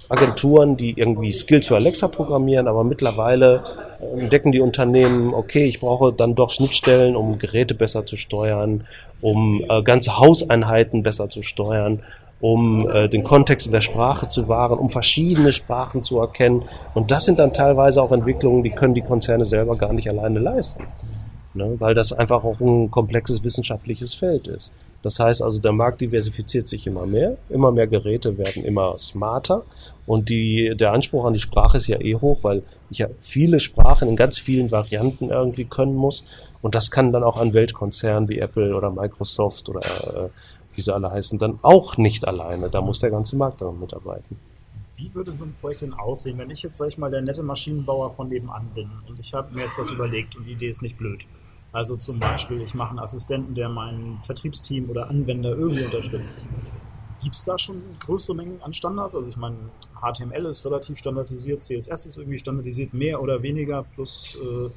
Agenturen, 0.10 0.76
die 0.76 1.00
irgendwie 1.00 1.32
Skills 1.32 1.68
für 1.68 1.76
Alexa 1.76 2.08
programmieren, 2.08 2.68
aber 2.68 2.84
mittlerweile 2.84 3.64
äh, 4.02 4.22
entdecken 4.22 4.52
die 4.52 4.60
Unternehmen, 4.60 5.34
okay, 5.34 5.66
ich 5.66 5.80
brauche 5.80 6.12
dann 6.12 6.34
doch 6.34 6.50
Schnittstellen, 6.50 7.16
um 7.16 7.38
Geräte 7.38 7.76
besser 7.76 8.06
zu 8.06 8.18
steuern, 8.18 8.86
um 9.22 9.64
äh, 9.70 9.84
ganze 9.84 10.18
Hauseinheiten 10.18 11.04
besser 11.04 11.30
zu 11.30 11.44
steuern, 11.44 12.02
um 12.42 12.90
äh, 12.90 13.08
den 13.08 13.24
Kontext 13.24 13.72
der 13.72 13.82
Sprache 13.82 14.28
zu 14.28 14.48
wahren, 14.48 14.80
um 14.80 14.90
verschiedene 14.90 15.52
Sprachen 15.52 16.02
zu 16.02 16.20
erkennen. 16.20 16.64
Und 16.96 17.12
das 17.12 17.26
sind 17.26 17.38
dann 17.38 17.54
teilweise 17.54 18.02
auch 18.02 18.12
Entwicklungen, 18.12 18.64
die 18.64 18.72
können 18.72 18.96
die 18.96 19.02
Konzerne 19.02 19.46
selber 19.46 19.76
gar 19.76 19.94
nicht 19.94 20.10
alleine 20.10 20.40
leisten. 20.40 20.86
Ne? 21.54 21.76
Weil 21.78 21.94
das 21.94 22.14
einfach 22.14 22.44
auch 22.44 22.60
ein 22.60 22.90
komplexes 22.90 23.44
wissenschaftliches 23.44 24.16
Feld 24.16 24.48
ist. 24.48 24.74
Das 25.02 25.20
heißt 25.20 25.42
also, 25.42 25.60
der 25.60 25.72
Markt 25.72 26.02
diversifiziert 26.02 26.68
sich 26.68 26.86
immer 26.86 27.06
mehr, 27.06 27.38
immer 27.50 27.72
mehr 27.72 27.88
Geräte 27.88 28.38
werden 28.38 28.66
immer 28.66 28.98
smarter 28.98 29.64
und 30.06 30.30
die, 30.30 30.76
der 30.76 30.92
Anspruch 30.92 31.26
an 31.26 31.34
die 31.34 31.40
Sprache 31.40 31.78
ist 31.78 31.88
ja 31.88 32.02
eh 32.02 32.16
hoch, 32.16 32.40
weil 32.42 32.64
ich 32.90 33.00
ja 33.00 33.08
viele 33.22 33.60
Sprachen 33.60 34.10
in 34.10 34.16
ganz 34.16 34.40
vielen 34.40 34.72
Varianten 34.72 35.30
irgendwie 35.30 35.66
können 35.66 35.96
muss 35.96 36.26
und 36.62 36.76
das 36.76 36.92
kann 36.92 37.14
dann 37.14 37.24
auch 37.24 37.38
an 37.38 37.54
Weltkonzernen 37.54 38.28
wie 38.28 38.40
Apple 38.40 38.76
oder 38.76 38.92
Microsoft 38.92 39.70
oder 39.70 39.80
äh, 39.80 40.30
wie 40.76 40.82
sie 40.82 40.94
alle 40.94 41.12
heißen, 41.12 41.40
dann 41.40 41.60
auch 41.62 41.98
nicht 41.98 42.28
alleine. 42.28 42.70
Da 42.70 42.82
muss 42.82 43.00
der 43.00 43.12
ganze 43.12 43.38
Markt 43.38 43.62
daran 43.62 43.80
mitarbeiten. 43.80 44.38
Wie 44.98 45.14
würde 45.14 45.34
so 45.34 45.46
ein 45.46 45.56
Projekt 45.62 45.82
denn 45.82 45.94
aussehen, 45.94 46.38
wenn 46.38 46.50
ich 46.50 46.62
jetzt, 46.62 46.78
sag 46.78 46.90
ich 46.90 46.98
mal, 46.98 47.10
der 47.10 47.22
nette 47.22 47.42
Maschinenbauer 47.42 48.12
von 48.12 48.28
nebenan 48.28 48.70
bin 48.76 48.90
und 49.08 49.20
ich 49.20 49.34
habe 49.34 49.56
mir 49.56 49.64
jetzt 49.64 49.78
was 49.78 49.90
überlegt 49.90 50.36
und 50.36 50.46
die 50.46 50.52
Idee 50.52 50.70
ist 50.70 50.82
nicht 50.82 50.98
blöd. 50.98 51.26
Also 51.72 51.96
zum 51.98 52.20
Beispiel, 52.20 52.62
ich 52.62 52.74
mache 52.74 52.92
einen 52.92 53.00
Assistenten, 53.00 53.54
der 53.54 53.70
mein 53.70 54.20
Vertriebsteam 54.24 54.90
oder 54.90 55.10
Anwender 55.10 55.52
irgendwie 55.52 55.86
unterstützt. 55.86 56.40
Gibt 57.22 57.36
es 57.36 57.46
da 57.46 57.58
schon 57.58 57.82
größere 58.00 58.36
Mengen 58.36 58.62
an 58.62 58.74
Standards? 58.74 59.16
Also 59.16 59.30
ich 59.30 59.38
meine, 59.38 59.58
HTML 60.02 60.46
ist 60.46 60.66
relativ 60.66 60.98
standardisiert, 60.98 61.62
CSS 61.62 62.06
ist 62.06 62.18
irgendwie 62.18 62.38
standardisiert, 62.38 62.94
mehr 62.94 63.22
oder 63.22 63.44
weniger, 63.44 63.84
plus 63.96 64.38
äh, 64.42 64.70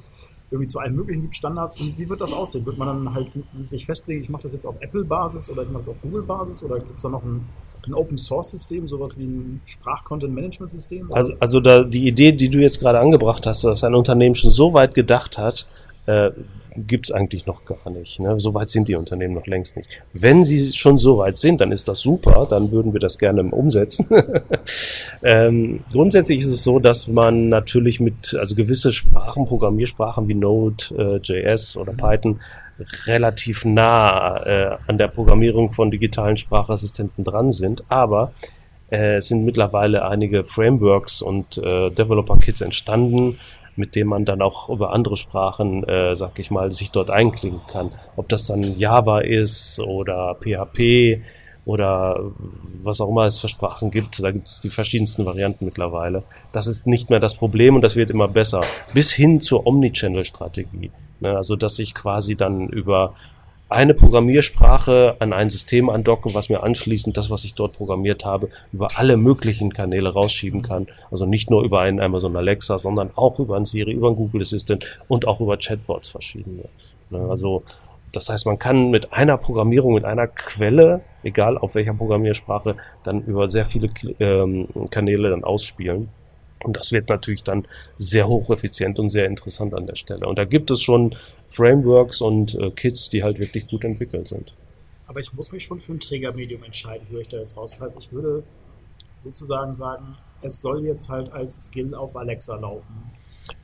irgendwie 0.51 0.67
zu 0.67 0.77
allen 0.77 0.95
möglichen 0.95 1.23
gibt 1.23 1.35
Standards. 1.35 1.81
Und 1.81 1.97
wie 1.97 2.07
wird 2.07 2.21
das 2.21 2.31
aussehen? 2.31 2.65
Wird 2.65 2.77
man 2.77 2.87
dann 2.87 3.13
halt 3.15 3.31
sich 3.61 3.87
festlegen, 3.87 4.21
ich 4.21 4.29
mache 4.29 4.43
das 4.43 4.53
jetzt 4.53 4.65
auf 4.65 4.75
Apple-Basis 4.81 5.49
oder 5.49 5.63
ich 5.63 5.69
mache 5.69 5.79
das 5.79 5.89
auf 5.89 6.01
Google-Basis 6.03 6.63
oder 6.63 6.75
gibt 6.79 6.97
es 6.97 7.01
da 7.01 7.09
noch 7.09 7.23
ein, 7.23 7.47
ein 7.87 7.93
Open-Source-System, 7.95 8.87
sowas 8.87 9.17
wie 9.17 9.23
ein 9.23 9.61
Sprach-Content-Management-System? 9.65 11.11
Also, 11.11 11.33
also 11.39 11.59
da, 11.59 11.83
die 11.83 12.07
Idee, 12.07 12.33
die 12.33 12.49
du 12.49 12.59
jetzt 12.59 12.79
gerade 12.79 12.99
angebracht 12.99 13.47
hast, 13.47 13.63
dass 13.63 13.83
ein 13.83 13.95
Unternehmen 13.95 14.35
schon 14.35 14.51
so 14.51 14.73
weit 14.73 14.93
gedacht 14.93 15.39
hat, 15.39 15.65
äh, 16.05 16.31
gibt's 16.75 17.11
eigentlich 17.11 17.45
noch 17.45 17.65
gar 17.65 17.89
nicht. 17.89 18.19
Ne? 18.19 18.39
So 18.39 18.53
weit 18.53 18.69
sind 18.69 18.87
die 18.87 18.95
Unternehmen 18.95 19.33
noch 19.33 19.45
längst 19.45 19.77
nicht. 19.77 20.01
Wenn 20.13 20.43
sie 20.43 20.73
schon 20.73 20.97
so 20.97 21.19
weit 21.19 21.37
sind, 21.37 21.61
dann 21.61 21.71
ist 21.71 21.87
das 21.87 21.99
super, 21.99 22.47
dann 22.49 22.71
würden 22.71 22.93
wir 22.93 22.99
das 22.99 23.17
gerne 23.17 23.43
umsetzen. 23.43 24.07
ähm, 25.23 25.83
grundsätzlich 25.91 26.39
ist 26.39 26.47
es 26.47 26.63
so, 26.63 26.79
dass 26.79 27.07
man 27.07 27.49
natürlich 27.49 27.99
mit, 27.99 28.35
also 28.39 28.55
gewisse 28.55 28.91
Sprachen, 28.91 29.45
Programmiersprachen 29.45 30.27
wie 30.27 30.35
Node, 30.35 30.83
äh, 30.97 31.17
JS 31.17 31.77
oder 31.77 31.93
Python 31.93 32.39
relativ 33.05 33.65
nah 33.65 34.43
äh, 34.45 34.77
an 34.87 34.97
der 34.97 35.07
Programmierung 35.07 35.73
von 35.73 35.91
digitalen 35.91 36.37
Sprachassistenten 36.37 37.23
dran 37.23 37.51
sind, 37.51 37.83
aber 37.89 38.33
äh, 38.89 39.17
es 39.17 39.27
sind 39.27 39.45
mittlerweile 39.45 40.07
einige 40.07 40.43
Frameworks 40.43 41.21
und 41.21 41.57
äh, 41.59 41.91
Developer-Kits 41.91 42.61
entstanden, 42.61 43.37
mit 43.75 43.95
dem 43.95 44.07
man 44.07 44.25
dann 44.25 44.41
auch 44.41 44.69
über 44.69 44.93
andere 44.93 45.17
Sprachen, 45.17 45.83
äh, 45.83 46.15
sag 46.15 46.39
ich 46.39 46.51
mal, 46.51 46.71
sich 46.71 46.91
dort 46.91 47.09
einklinken 47.09 47.61
kann. 47.67 47.91
Ob 48.15 48.29
das 48.29 48.47
dann 48.47 48.77
Java 48.77 49.19
ist 49.19 49.79
oder 49.79 50.35
PHP 50.35 51.21
oder 51.65 52.19
was 52.81 52.99
auch 52.99 53.09
immer 53.09 53.25
es 53.25 53.37
für 53.37 53.47
Sprachen 53.47 53.89
gibt. 53.89 54.21
Da 54.21 54.31
gibt 54.31 54.47
es 54.47 54.61
die 54.61 54.69
verschiedensten 54.69 55.25
Varianten 55.25 55.65
mittlerweile. 55.65 56.23
Das 56.51 56.67
ist 56.67 56.87
nicht 56.87 57.09
mehr 57.09 57.19
das 57.19 57.35
Problem 57.35 57.75
und 57.75 57.81
das 57.81 57.95
wird 57.95 58.09
immer 58.09 58.27
besser. 58.27 58.61
Bis 58.93 59.11
hin 59.11 59.39
zur 59.39 59.65
Omnichannel-Strategie. 59.65 60.91
Ne? 61.21 61.35
Also, 61.35 61.55
dass 61.55 61.79
ich 61.79 61.93
quasi 61.93 62.35
dann 62.35 62.67
über 62.67 63.15
eine 63.73 63.93
Programmiersprache 63.93 65.15
an 65.19 65.33
ein 65.33 65.49
System 65.49 65.89
andocke, 65.89 66.33
was 66.33 66.49
mir 66.49 66.63
anschließend 66.63 67.17
das, 67.17 67.29
was 67.29 67.43
ich 67.43 67.55
dort 67.55 67.73
programmiert 67.73 68.23
habe, 68.23 68.49
über 68.71 68.89
alle 68.95 69.17
möglichen 69.17 69.73
Kanäle 69.73 70.13
rausschieben 70.13 70.61
kann. 70.61 70.87
Also 71.11 71.25
nicht 71.25 71.49
nur 71.49 71.63
über 71.63 71.81
einen 71.81 71.99
Amazon 71.99 72.35
Alexa, 72.35 72.77
sondern 72.77 73.11
auch 73.15 73.39
über 73.39 73.57
ein 73.57 73.65
Siri, 73.65 73.91
über 73.91 74.09
ein 74.09 74.15
Google 74.15 74.41
Assistant 74.41 74.85
und 75.07 75.27
auch 75.27 75.41
über 75.41 75.57
Chatbots 75.57 76.09
verschiedene. 76.09 76.65
Ne, 77.09 77.27
also 77.29 77.63
das 78.11 78.29
heißt, 78.29 78.45
man 78.45 78.59
kann 78.59 78.91
mit 78.91 79.11
einer 79.11 79.37
Programmierung, 79.37 79.95
mit 79.95 80.05
einer 80.05 80.27
Quelle, 80.27 81.01
egal 81.23 81.57
auf 81.57 81.73
welcher 81.73 81.95
Programmiersprache, 81.95 82.75
dann 83.03 83.23
über 83.23 83.49
sehr 83.49 83.65
viele 83.65 83.89
ähm, 84.19 84.67
Kanäle 84.91 85.31
dann 85.31 85.43
ausspielen. 85.43 86.09
Und 86.63 86.77
das 86.77 86.91
wird 86.91 87.09
natürlich 87.09 87.43
dann 87.43 87.67
sehr 87.95 88.27
hocheffizient 88.27 88.99
und 88.99 89.09
sehr 89.09 89.25
interessant 89.25 89.73
an 89.73 89.87
der 89.87 89.95
Stelle. 89.95 90.27
Und 90.27 90.37
da 90.37 90.45
gibt 90.45 90.71
es 90.71 90.81
schon 90.81 91.15
Frameworks 91.49 92.21
und 92.21 92.55
äh, 92.55 92.71
Kits, 92.71 93.09
die 93.09 93.23
halt 93.23 93.39
wirklich 93.39 93.67
gut 93.67 93.83
entwickelt 93.83 94.27
sind. 94.27 94.53
Aber 95.07 95.19
ich 95.19 95.33
muss 95.33 95.51
mich 95.51 95.63
schon 95.63 95.79
für 95.79 95.93
ein 95.93 95.99
Trägermedium 95.99 96.63
entscheiden, 96.63 97.07
höre 97.09 97.21
ich 97.21 97.27
da 97.27 97.37
jetzt 97.37 97.55
raus. 97.55 97.71
Das 97.71 97.81
heißt, 97.81 97.99
ich 97.99 98.11
würde 98.11 98.43
sozusagen 99.19 99.75
sagen, 99.75 100.17
es 100.41 100.61
soll 100.61 100.85
jetzt 100.85 101.09
halt 101.09 101.31
als 101.31 101.65
Skill 101.65 101.93
auf 101.93 102.15
Alexa 102.15 102.55
laufen. 102.55 102.95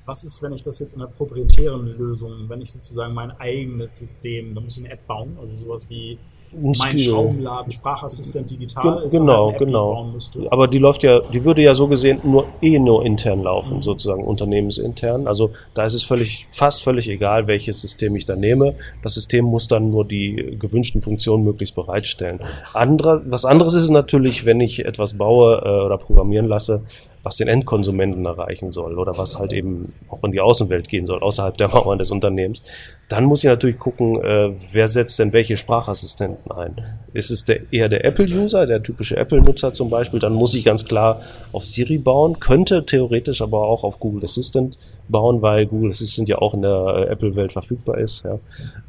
Was 0.06 0.24
ist, 0.24 0.42
wenn 0.42 0.54
ich 0.54 0.64
das 0.64 0.80
jetzt 0.80 0.94
in 0.94 1.02
einer 1.02 1.10
proprietären 1.10 1.88
Lösung, 1.98 2.50
wenn 2.50 2.62
ich 2.62 2.72
sozusagen 2.72 3.14
mein 3.14 3.32
eigenes 3.32 3.98
System, 3.98 4.54
da 4.56 4.62
muss 4.62 4.78
ich 4.78 4.84
eine 4.84 4.94
App 4.94 5.06
bauen, 5.08 5.38
also 5.40 5.56
sowas 5.56 5.90
wie 5.90 6.18
mein 6.52 6.76
Skill. 6.76 7.00
Schraubenladen, 7.00 7.72
Sprachassistent 7.72 8.50
digital 8.50 9.04
ist 9.04 9.12
genau, 9.12 9.52
App, 9.52 9.60
genau. 9.60 10.14
Aber 10.50 10.68
die 10.68 10.78
läuft 10.78 11.04
ja, 11.04 11.20
die 11.20 11.44
würde 11.44 11.62
ja 11.62 11.76
so 11.76 11.88
gesehen 11.88 12.20
nur 12.24 12.46
eh 12.62 12.80
nur 12.80 13.06
intern 13.06 13.44
laufen, 13.44 13.78
mhm. 13.78 13.82
sozusagen 13.82 14.24
unternehmensintern. 14.24 15.28
Also 15.28 15.52
da 15.74 15.86
ist 15.86 15.94
es 15.94 16.04
völlig, 16.04 16.48
fast 16.52 16.84
völlig 16.84 17.10
egal, 17.10 17.48
welches 17.48 17.80
System 17.82 18.16
ich 18.16 18.26
da 18.26 18.36
nehme. 18.36 18.76
Das 19.04 19.14
System 19.14 19.46
muss 19.46 19.68
dann 19.68 19.92
nur 19.92 20.06
die 20.06 20.58
gewünschten 20.60 21.02
Funktionen 21.02 21.44
möglichst 21.44 21.76
bereitstellen. 21.76 22.40
Andere, 22.74 23.22
was 23.26 23.46
anderes 23.46 23.74
ist 23.74 23.90
natürlich, 23.90 24.46
wenn 24.46 24.60
ich 24.60 24.86
etwas 24.86 25.18
baue 25.18 25.62
äh, 25.64 25.86
oder 25.86 25.98
programmieren 25.98 26.48
lasse, 26.48 26.84
was 27.24 27.38
den 27.38 27.48
Endkonsumenten 27.48 28.26
erreichen 28.26 28.72
soll 28.72 28.98
oder 28.98 29.18
was 29.18 29.38
halt 29.40 29.54
eben 29.54 29.94
auch 30.08 30.24
in 30.24 30.32
die 30.32 30.40
Außenwelt 30.40 30.88
gehen 30.88 31.06
soll, 31.06 31.20
außerhalb 31.22 31.58
der 31.58 31.68
Mauern 31.74 32.00
des 32.00 32.12
Unternehmens, 32.12 32.64
dann 33.10 33.26
muss 33.26 33.44
ich 33.44 33.50
natürlich 33.50 33.80
gucken, 33.80 34.22
äh, 34.24 34.52
wer 34.72 34.88
setzt 34.88 35.20
denn 35.20 35.34
welche 35.34 35.58
Sprachassistenten 35.58 36.52
ein. 36.52 36.76
Ist 37.14 37.32
es 37.32 37.44
der, 37.44 37.62
eher 37.74 37.90
der 37.90 38.06
Apple-User, 38.06 38.68
der 38.68 38.84
typische 38.84 39.18
Apple-Nutzer 39.18 39.74
zum 39.74 39.90
Beispiel, 39.90 40.20
dann 40.20 40.34
muss 40.34 40.54
ich 40.54 40.64
ganz 40.64 40.86
klar 40.86 41.22
auf 41.52 41.66
Siri 41.66 41.98
bauen, 41.98 42.40
könnte 42.40 42.86
theoretisch 42.86 43.42
aber 43.42 43.64
auch 43.64 43.84
auf 43.84 44.00
Google 44.00 44.24
Assistant 44.24 44.78
bauen, 45.10 45.42
weil 45.42 45.66
Google 45.66 45.92
Assistant 45.92 46.30
ja 46.30 46.38
auch 46.38 46.54
in 46.54 46.62
der 46.62 47.08
äh, 47.10 47.12
Apple-Welt 47.12 47.52
verfügbar 47.52 47.98
ist. 47.98 48.24
Ja. 48.24 48.40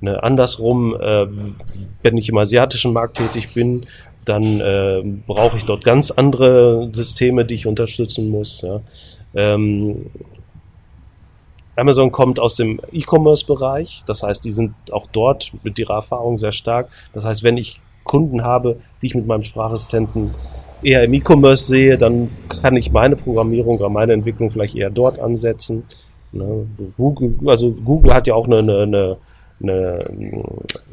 Ne, 0.01 0.23
andersrum, 0.23 0.95
äh, 1.01 1.27
wenn 2.03 2.17
ich 2.19 2.29
im 2.29 2.37
asiatischen 2.37 2.93
Markt 2.93 3.17
tätig 3.17 3.55
bin, 3.55 3.87
dann 4.25 4.61
äh, 4.61 5.03
brauche 5.27 5.57
ich 5.57 5.65
dort 5.65 5.85
ganz 5.85 6.11
andere 6.11 6.91
Systeme, 6.93 7.45
die 7.45 7.55
ich 7.55 7.67
unterstützen 7.67 8.29
muss. 8.29 8.63
Ja. 8.63 8.81
Ähm, 9.35 10.07
Amazon 11.77 12.13
kommt 12.13 12.39
aus 12.39 12.57
dem 12.57 12.81
E-Commerce-Bereich, 12.93 14.03
das 14.07 14.23
heißt, 14.23 14.45
die 14.45 14.51
sind 14.51 14.75
auch 14.93 15.07
dort 15.11 15.53
mit 15.63 15.79
ihrer 15.79 15.95
Erfahrung 15.95 16.37
sehr 16.37 16.53
stark. 16.53 16.89
Das 17.15 17.25
heißt, 17.25 17.43
wenn 17.43 17.57
ich 17.57 17.81
Kunden 18.05 18.43
habe, 18.45 18.77
die 19.01 19.07
ich 19.07 19.15
mit 19.15 19.27
meinem 19.27 19.43
Sprachassistenten 19.43 20.33
eher 20.83 21.05
im 21.05 21.15
E-Commerce 21.15 21.65
sehe, 21.65 21.97
dann 21.97 22.31
kann 22.49 22.77
ich 22.77 22.91
meine 22.91 23.17
Programmierung 23.17 23.79
oder 23.79 23.89
meine 23.89 24.13
Entwicklung 24.13 24.51
vielleicht 24.51 24.75
eher 24.75 24.91
dort 24.91 25.19
ansetzen. 25.19 25.85
Ne? 26.33 26.67
Google, 26.97 27.37
also 27.47 27.71
Google 27.71 28.15
hat 28.15 28.27
ja 28.27 28.35
auch 28.35 28.47
eine, 28.47 28.59
eine, 28.59 29.17
eine 29.63 30.05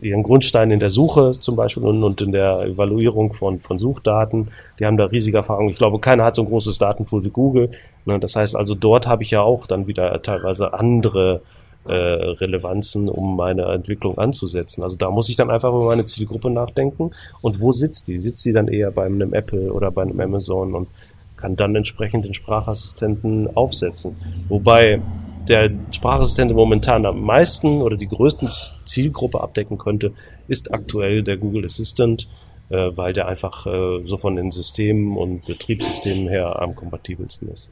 ihren 0.01 0.23
Grundstein 0.23 0.71
in 0.71 0.79
der 0.79 0.89
Suche 0.89 1.39
zum 1.39 1.55
Beispiel 1.55 1.83
und, 1.83 2.03
und 2.03 2.21
in 2.21 2.31
der 2.31 2.61
Evaluierung 2.61 3.33
von, 3.33 3.59
von 3.59 3.79
Suchdaten. 3.79 4.49
Die 4.79 4.85
haben 4.85 4.97
da 4.97 5.05
riesige 5.05 5.37
Erfahrungen. 5.37 5.69
Ich 5.69 5.77
glaube, 5.77 5.99
keiner 5.99 6.25
hat 6.25 6.35
so 6.35 6.43
ein 6.43 6.47
großes 6.47 6.77
Datenpool 6.77 7.23
wie 7.23 7.29
Google. 7.29 7.71
Ne, 8.05 8.19
das 8.19 8.35
heißt 8.35 8.55
also, 8.55 8.75
dort 8.75 9.07
habe 9.07 9.23
ich 9.23 9.31
ja 9.31 9.41
auch 9.41 9.67
dann 9.67 9.87
wieder 9.87 10.21
teilweise 10.21 10.73
andere 10.73 11.41
äh, 11.87 11.93
Relevanzen, 11.93 13.09
um 13.09 13.37
meine 13.37 13.63
Entwicklung 13.65 14.17
anzusetzen. 14.17 14.83
Also 14.83 14.97
da 14.97 15.09
muss 15.09 15.29
ich 15.29 15.35
dann 15.35 15.49
einfach 15.49 15.69
über 15.69 15.85
meine 15.85 16.05
Zielgruppe 16.05 16.49
nachdenken. 16.49 17.11
Und 17.41 17.61
wo 17.61 17.71
sitzt 17.71 18.07
die? 18.07 18.19
Sitzt 18.19 18.45
die 18.45 18.53
dann 18.53 18.67
eher 18.67 18.91
bei 18.91 19.05
einem 19.05 19.33
Apple 19.33 19.71
oder 19.71 19.91
bei 19.91 20.01
einem 20.01 20.19
Amazon 20.19 20.75
und 20.75 20.89
kann 21.37 21.55
dann 21.55 21.75
entsprechend 21.75 22.25
den 22.25 22.33
Sprachassistenten 22.33 23.55
aufsetzen. 23.55 24.17
Wobei 24.49 25.01
der 25.49 25.71
Sprachassistent 25.91 26.53
momentan 26.53 27.05
am 27.05 27.21
meisten 27.21 27.81
oder 27.81 27.97
die 27.97 28.07
größte 28.07 28.49
Zielgruppe 28.85 29.41
abdecken 29.41 29.77
könnte, 29.77 30.13
ist 30.47 30.73
aktuell 30.73 31.23
der 31.23 31.37
Google 31.37 31.65
Assistant, 31.65 32.27
äh, 32.69 32.91
weil 32.95 33.13
der 33.13 33.27
einfach 33.27 33.65
äh, 33.65 34.05
so 34.05 34.17
von 34.17 34.35
den 34.35 34.51
Systemen 34.51 35.17
und 35.17 35.45
Betriebssystemen 35.45 36.27
her 36.27 36.61
am 36.61 36.75
kompatibelsten 36.75 37.49
ist. 37.49 37.71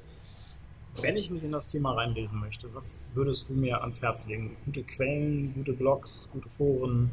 Wenn 1.02 1.18
ich 1.18 1.30
mich 1.30 1.44
in 1.44 1.52
das 1.52 1.68
Thema 1.68 1.94
reinlesen 1.94 2.40
möchte, 2.40 2.68
was 2.74 3.10
würdest 3.14 3.50
du 3.50 3.54
mir 3.54 3.82
ans 3.82 4.02
Herz 4.02 4.26
legen? 4.28 4.56
Gute 4.66 4.84
Quellen, 4.84 5.54
gute 5.54 5.74
Blogs, 5.74 6.30
gute 6.32 6.48
Foren? 6.48 7.12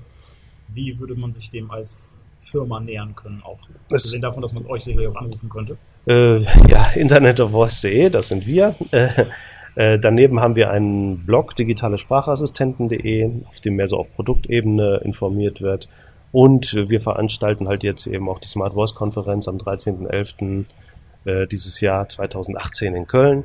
Wie 0.69 0.99
würde 1.01 1.17
man 1.17 1.33
sich 1.33 1.51
dem 1.51 1.71
als 1.71 2.17
Firma 2.41 2.79
nähern 2.79 3.17
können? 3.17 3.43
Auch 3.45 3.59
abgesehen 3.91 4.23
davon, 4.23 4.43
dass 4.43 4.53
man 4.53 4.67
euch 4.67 4.85
sicherlich 4.85 5.09
auch 5.09 5.17
anrufen 5.17 5.49
könnte. 5.49 5.77
Äh, 6.07 6.43
ja, 6.71 6.91
internetofvoice.de, 6.95 8.11
das 8.11 8.29
sind 8.29 8.47
wir. 8.47 8.77
Äh, 8.93 9.25
äh, 9.75 9.99
daneben 9.99 10.41
haben 10.41 10.57
wir 10.57 10.71
einen 10.71 11.25
Blog 11.25 11.57
digitalesprachassistenten.de, 11.57 13.31
auf 13.49 13.61
dem 13.61 13.77
mehr 13.77 13.89
so 13.89 13.99
auf 13.99 14.13
Produktebene 14.15 15.01
informiert 15.05 15.61
wird. 15.61 15.89
Und 16.33 16.75
wir 16.75 17.01
veranstalten 17.01 17.69
halt 17.69 17.83
jetzt 17.83 18.07
eben 18.07 18.29
auch 18.29 18.39
die 18.39 18.49
Smart 18.49 18.75
Voice 18.75 18.95
Konferenz 18.95 19.49
am 19.49 19.57
13.11. 19.57 20.65
Äh, 21.25 21.47
dieses 21.47 21.81
Jahr 21.81 22.09
2018 22.09 22.97
in 22.97 23.07
Köln. 23.07 23.45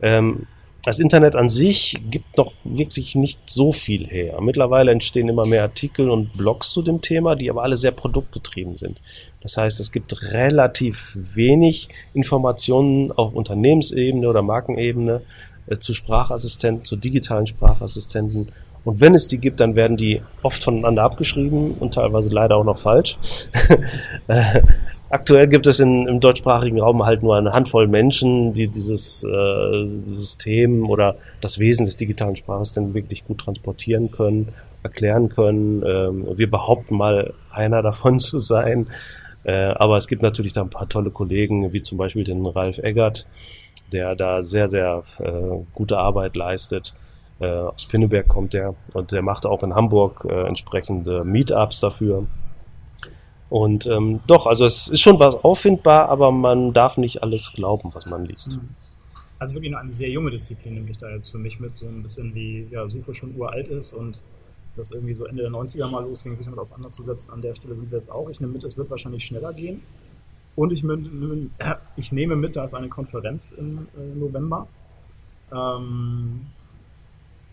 Ähm, 0.00 0.46
das 0.84 0.98
Internet 0.98 1.36
an 1.36 1.48
sich 1.48 1.96
gibt 2.10 2.36
noch 2.36 2.52
wirklich 2.64 3.14
nicht 3.14 3.48
so 3.48 3.70
viel 3.70 4.08
her. 4.08 4.40
Mittlerweile 4.40 4.90
entstehen 4.90 5.28
immer 5.28 5.46
mehr 5.46 5.62
Artikel 5.62 6.10
und 6.10 6.32
Blogs 6.32 6.70
zu 6.70 6.82
dem 6.82 7.00
Thema, 7.00 7.36
die 7.36 7.48
aber 7.48 7.62
alle 7.62 7.76
sehr 7.76 7.92
produktgetrieben 7.92 8.76
sind. 8.78 9.00
Das 9.40 9.56
heißt, 9.56 9.78
es 9.78 9.92
gibt 9.92 10.20
relativ 10.32 11.16
wenig 11.16 11.88
Informationen 12.14 13.12
auf 13.12 13.32
Unternehmensebene 13.32 14.28
oder 14.28 14.42
Markenebene 14.42 15.22
äh, 15.66 15.78
zu 15.78 15.94
Sprachassistenten, 15.94 16.84
zu 16.84 16.96
digitalen 16.96 17.46
Sprachassistenten. 17.46 18.48
Und 18.84 19.00
wenn 19.00 19.14
es 19.14 19.28
die 19.28 19.38
gibt, 19.38 19.60
dann 19.60 19.76
werden 19.76 19.96
die 19.96 20.22
oft 20.42 20.62
voneinander 20.62 21.04
abgeschrieben 21.04 21.74
und 21.74 21.94
teilweise 21.94 22.30
leider 22.30 22.56
auch 22.56 22.64
noch 22.64 22.78
falsch. 22.78 23.16
Äh, 24.28 24.62
Aktuell 25.12 25.46
gibt 25.46 25.66
es 25.66 25.78
in, 25.78 26.08
im 26.08 26.20
deutschsprachigen 26.20 26.80
Raum 26.80 27.04
halt 27.04 27.22
nur 27.22 27.36
eine 27.36 27.52
Handvoll 27.52 27.86
Menschen, 27.86 28.54
die 28.54 28.68
dieses 28.68 29.22
äh, 29.24 29.86
System 29.86 30.88
oder 30.88 31.16
das 31.42 31.58
Wesen 31.58 31.84
des 31.84 31.98
digitalen 31.98 32.34
Spraches 32.34 32.72
dann 32.72 32.94
wirklich 32.94 33.26
gut 33.26 33.36
transportieren 33.36 34.10
können, 34.10 34.54
erklären 34.82 35.28
können. 35.28 35.82
Ähm, 35.86 36.26
wir 36.34 36.50
behaupten 36.50 36.96
mal, 36.96 37.34
einer 37.50 37.82
davon 37.82 38.20
zu 38.20 38.38
sein. 38.38 38.86
Äh, 39.44 39.52
aber 39.52 39.98
es 39.98 40.08
gibt 40.08 40.22
natürlich 40.22 40.54
da 40.54 40.62
ein 40.62 40.70
paar 40.70 40.88
tolle 40.88 41.10
Kollegen, 41.10 41.74
wie 41.74 41.82
zum 41.82 41.98
Beispiel 41.98 42.24
den 42.24 42.46
Ralf 42.46 42.78
Eggert, 42.78 43.26
der 43.92 44.16
da 44.16 44.42
sehr, 44.42 44.68
sehr 44.68 45.04
äh, 45.18 45.64
gute 45.72 45.98
Arbeit 45.98 46.36
leistet. 46.36 46.94
Äh, 47.40 47.46
aus 47.46 47.86
Pinneberg 47.86 48.28
kommt 48.28 48.52
der 48.52 48.74
und 48.94 49.12
der 49.12 49.22
macht 49.22 49.46
auch 49.46 49.62
in 49.62 49.74
Hamburg 49.74 50.26
äh, 50.28 50.46
entsprechende 50.46 51.24
Meetups 51.24 51.80
dafür. 51.80 52.26
Und 53.48 53.86
ähm, 53.86 54.20
doch, 54.26 54.46
also 54.46 54.64
es 54.64 54.88
ist 54.88 55.00
schon 55.00 55.18
was 55.18 55.44
auffindbar, 55.44 56.08
aber 56.08 56.32
man 56.32 56.72
darf 56.72 56.96
nicht 56.96 57.22
alles 57.22 57.52
glauben, 57.52 57.90
was 57.92 58.06
man 58.06 58.24
liest. 58.24 58.56
Mhm. 58.56 58.70
Also 59.38 59.54
wirklich 59.54 59.72
nur 59.72 59.80
eine 59.80 59.90
sehr 59.90 60.08
junge 60.08 60.30
Disziplin, 60.30 60.74
nehme 60.74 60.88
ich 60.88 60.98
da 60.98 61.10
jetzt 61.10 61.30
für 61.30 61.38
mich 61.38 61.58
mit, 61.58 61.76
so 61.76 61.86
ein 61.86 62.02
bisschen 62.02 62.34
wie 62.34 62.68
ja, 62.70 62.86
Suche 62.86 63.12
schon 63.12 63.36
uralt 63.36 63.68
ist 63.68 63.92
und 63.92 64.22
das 64.76 64.90
irgendwie 64.92 65.14
so 65.14 65.26
Ende 65.26 65.42
der 65.42 65.50
90er 65.50 65.90
mal 65.90 66.04
losging, 66.04 66.34
sich 66.34 66.46
damit 66.46 66.60
auseinanderzusetzen. 66.60 67.34
An 67.34 67.42
der 67.42 67.52
Stelle 67.52 67.74
sind 67.74 67.90
wir 67.90 67.98
jetzt 67.98 68.10
auch. 68.10 68.30
Ich 68.30 68.40
nehme 68.40 68.52
mit, 68.52 68.64
es 68.64 68.76
wird 68.76 68.88
wahrscheinlich 68.88 69.24
schneller 69.24 69.52
gehen. 69.52 69.82
Und 70.54 70.72
ich, 70.72 70.84
äh, 70.84 71.74
ich 71.96 72.12
nehme 72.12 72.36
mit, 72.36 72.56
da 72.56 72.64
ist 72.64 72.74
eine 72.74 72.88
Konferenz 72.88 73.52
im 73.56 73.88
äh, 73.96 74.18
November. 74.18 74.66
Ähm, 75.52 76.46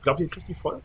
glaubt 0.02 0.20
ihr, 0.20 0.28
kriegt 0.28 0.48
die 0.48 0.54
voll? 0.54 0.82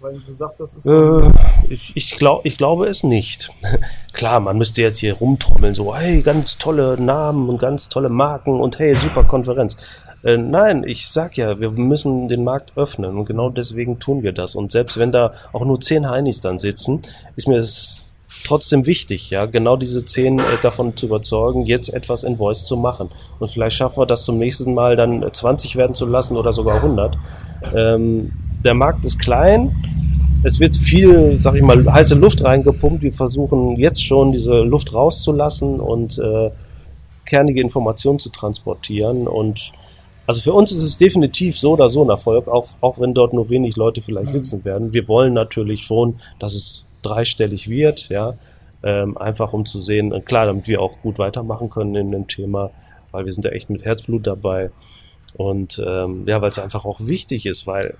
Weil 0.00 0.18
du 0.18 0.32
sagst, 0.32 0.60
das 0.60 0.74
ist. 0.74 0.86
Äh, 0.86 1.30
ich, 1.68 2.16
glaub, 2.16 2.44
ich 2.44 2.56
glaube 2.56 2.86
es 2.86 3.02
nicht. 3.02 3.50
Klar, 4.12 4.40
man 4.40 4.58
müsste 4.58 4.82
jetzt 4.82 4.98
hier 4.98 5.14
rumtrommeln, 5.14 5.74
so, 5.74 5.94
hey, 5.94 6.22
ganz 6.22 6.58
tolle 6.58 7.00
Namen 7.00 7.48
und 7.48 7.58
ganz 7.58 7.88
tolle 7.88 8.08
Marken 8.08 8.60
und 8.60 8.78
hey, 8.78 8.98
super 8.98 9.24
Konferenz. 9.24 9.76
Äh, 10.24 10.38
nein, 10.38 10.84
ich 10.84 11.08
sag 11.08 11.36
ja, 11.36 11.60
wir 11.60 11.70
müssen 11.70 12.28
den 12.28 12.42
Markt 12.42 12.72
öffnen 12.76 13.16
und 13.16 13.26
genau 13.26 13.50
deswegen 13.50 13.98
tun 13.98 14.22
wir 14.22 14.32
das. 14.32 14.54
Und 14.54 14.72
selbst 14.72 14.98
wenn 14.98 15.12
da 15.12 15.34
auch 15.52 15.64
nur 15.64 15.80
zehn 15.80 16.08
Heinis 16.08 16.40
dann 16.40 16.58
sitzen, 16.58 17.02
ist 17.36 17.46
mir 17.46 17.58
es 17.58 18.05
trotzdem 18.46 18.86
wichtig, 18.86 19.30
ja, 19.30 19.46
genau 19.46 19.76
diese 19.76 20.04
zehn 20.04 20.38
äh, 20.38 20.42
davon 20.62 20.96
zu 20.96 21.06
überzeugen, 21.06 21.66
jetzt 21.66 21.92
etwas 21.92 22.22
in 22.22 22.36
Voice 22.36 22.64
zu 22.64 22.76
machen. 22.76 23.10
Und 23.38 23.50
vielleicht 23.50 23.76
schaffen 23.76 23.98
wir 23.98 24.06
das 24.06 24.24
zum 24.24 24.38
nächsten 24.38 24.74
Mal 24.74 24.96
dann 24.96 25.24
20 25.30 25.76
werden 25.76 25.94
zu 25.94 26.06
lassen 26.06 26.36
oder 26.36 26.52
sogar 26.52 26.76
100. 26.76 27.18
Ähm, 27.74 28.32
der 28.64 28.74
Markt 28.74 29.04
ist 29.04 29.18
klein. 29.18 29.74
Es 30.42 30.60
wird 30.60 30.76
viel, 30.76 31.38
sag 31.40 31.56
ich 31.56 31.62
mal, 31.62 31.84
heiße 31.92 32.14
Luft 32.14 32.42
reingepumpt. 32.44 33.02
Wir 33.02 33.12
versuchen 33.12 33.76
jetzt 33.76 34.04
schon 34.04 34.32
diese 34.32 34.60
Luft 34.60 34.94
rauszulassen 34.94 35.80
und 35.80 36.18
äh, 36.18 36.50
kernige 37.24 37.60
Informationen 37.60 38.18
zu 38.18 38.30
transportieren. 38.30 39.26
Und 39.28 39.72
also 40.26 40.40
für 40.40 40.52
uns 40.52 40.72
ist 40.72 40.82
es 40.82 40.96
definitiv 40.96 41.58
so 41.58 41.72
oder 41.72 41.88
so 41.88 42.02
ein 42.02 42.08
Erfolg, 42.08 42.48
auch, 42.48 42.68
auch 42.80 42.98
wenn 42.98 43.14
dort 43.14 43.32
nur 43.32 43.50
wenig 43.50 43.76
Leute 43.76 44.02
vielleicht 44.02 44.32
mhm. 44.32 44.38
sitzen 44.38 44.64
werden. 44.64 44.92
Wir 44.92 45.08
wollen 45.08 45.34
natürlich 45.34 45.82
schon, 45.82 46.16
dass 46.38 46.54
es 46.54 46.85
dreistellig 47.06 47.68
wird, 47.68 48.08
ja, 48.08 48.34
ähm, 48.82 49.16
einfach 49.16 49.52
um 49.52 49.66
zu 49.66 49.80
sehen, 49.80 50.12
klar, 50.24 50.46
damit 50.46 50.68
wir 50.68 50.80
auch 50.80 51.00
gut 51.02 51.18
weitermachen 51.18 51.70
können 51.70 51.94
in 51.94 52.10
dem 52.12 52.28
Thema, 52.28 52.70
weil 53.10 53.24
wir 53.24 53.32
sind 53.32 53.44
da 53.44 53.50
echt 53.50 53.70
mit 53.70 53.84
Herzblut 53.84 54.26
dabei. 54.26 54.70
Und 55.34 55.82
ähm, 55.86 56.24
ja, 56.26 56.40
weil 56.40 56.50
es 56.50 56.58
einfach 56.58 56.84
auch 56.84 57.00
wichtig 57.00 57.46
ist, 57.46 57.66
weil 57.66 57.94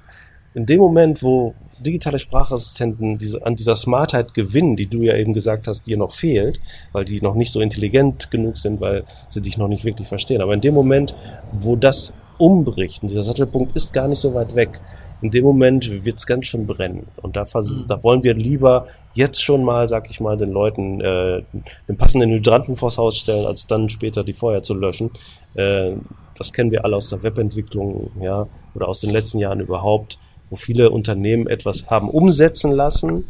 in 0.55 0.65
dem 0.65 0.79
Moment, 0.81 1.23
wo 1.23 1.55
digitale 1.81 2.19
Sprachassistenten 2.19 3.19
diese, 3.19 3.45
an 3.45 3.57
dieser 3.57 3.77
Smartheit 3.77 4.33
gewinnen, 4.33 4.77
die 4.77 4.87
du 4.87 5.03
ja 5.03 5.15
eben 5.15 5.35
gesagt 5.35 5.69
hast, 5.69 5.87
dir 5.87 5.99
noch 5.99 6.13
fehlt, 6.13 6.61
weil 6.93 7.05
die 7.05 7.21
noch 7.21 7.35
nicht 7.35 7.53
so 7.53 7.61
intelligent 7.61 8.31
genug 8.31 8.57
sind, 8.57 8.81
weil 8.81 9.05
sie 9.29 9.43
dich 9.43 9.59
noch 9.59 9.69
nicht 9.69 9.85
wirklich 9.85 10.09
verstehen. 10.09 10.41
Aber 10.41 10.55
in 10.55 10.63
dem 10.63 10.73
Moment, 10.73 11.15
wo 11.53 11.77
das 11.77 12.15
umbricht, 12.39 13.03
und 13.03 13.11
dieser 13.11 13.23
Sattelpunkt 13.23 13.77
ist 13.77 13.93
gar 13.93 14.09
nicht 14.09 14.19
so 14.19 14.33
weit 14.33 14.55
weg, 14.55 14.81
in 15.23 15.31
dem 15.31 15.45
Moment 15.45 16.05
wird 16.05 16.19
es 16.19 16.27
ganz 16.27 16.47
schön 16.47 16.67
brennen. 16.67 17.07
Und 17.17 17.37
da, 17.37 17.45
mhm. 17.45 17.87
da 17.89 18.03
wollen 18.03 18.23
wir 18.23 18.35
lieber 18.35 18.87
jetzt 19.15 19.43
schon 19.43 19.65
mal, 19.65 19.89
sag 19.89 20.11
ich 20.11 20.21
mal, 20.21 20.37
den 20.37 20.51
Leuten 20.51 21.01
äh, 21.01 21.43
den 21.89 21.97
passenden 21.97 22.31
Hydranten 22.31 22.77
vors 22.77 22.99
Haus 22.99 23.17
stellen, 23.17 23.47
als 23.47 23.67
dann 23.67 23.89
später 23.89 24.25
die 24.25 24.35
Feuer 24.35 24.63
zu 24.63 24.75
löschen. 24.75 25.11
Äh, 25.55 25.93
das 26.37 26.53
kennen 26.53 26.71
wir 26.71 26.85
alle 26.85 26.97
aus 26.97 27.09
der 27.09 27.23
Webentwicklung, 27.23 28.11
ja, 28.21 28.47
oder 28.75 28.89
aus 28.89 29.01
den 29.01 29.11
letzten 29.11 29.39
Jahren 29.39 29.61
überhaupt 29.61 30.19
wo 30.51 30.57
viele 30.57 30.91
Unternehmen 30.91 31.47
etwas 31.47 31.87
haben 31.89 32.09
umsetzen 32.09 32.73
lassen, 32.73 33.25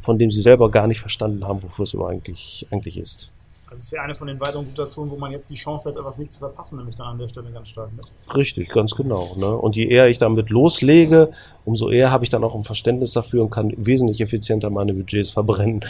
von 0.00 0.18
dem 0.18 0.30
sie 0.30 0.40
selber 0.40 0.70
gar 0.70 0.86
nicht 0.86 1.00
verstanden 1.00 1.46
haben, 1.46 1.62
wofür 1.62 1.82
es 1.82 1.94
eigentlich, 1.94 2.66
eigentlich 2.70 2.98
ist. 2.98 3.30
Also 3.68 3.80
es 3.80 3.90
wäre 3.90 4.04
eine 4.04 4.14
von 4.14 4.28
den 4.28 4.38
weiteren 4.38 4.64
Situationen, 4.64 5.10
wo 5.10 5.16
man 5.16 5.32
jetzt 5.32 5.50
die 5.50 5.56
Chance 5.56 5.88
hat, 5.88 5.96
etwas 5.96 6.18
nicht 6.18 6.30
zu 6.30 6.38
verpassen, 6.38 6.78
nämlich 6.78 6.94
dann 6.94 7.08
an 7.08 7.18
der 7.18 7.26
Stelle 7.26 7.50
ganz 7.50 7.68
stark 7.68 7.90
mit. 7.96 8.06
Richtig, 8.36 8.68
ganz 8.68 8.94
genau. 8.94 9.34
Ne? 9.36 9.46
Und 9.46 9.74
je 9.74 9.86
eher 9.86 10.08
ich 10.08 10.18
damit 10.18 10.50
loslege, 10.50 11.30
umso 11.64 11.90
eher 11.90 12.12
habe 12.12 12.22
ich 12.22 12.30
dann 12.30 12.44
auch 12.44 12.54
ein 12.54 12.62
Verständnis 12.62 13.12
dafür 13.12 13.42
und 13.42 13.50
kann 13.50 13.74
wesentlich 13.76 14.20
effizienter 14.20 14.70
meine 14.70 14.94
Budgets 14.94 15.30
verbrennen, 15.30 15.84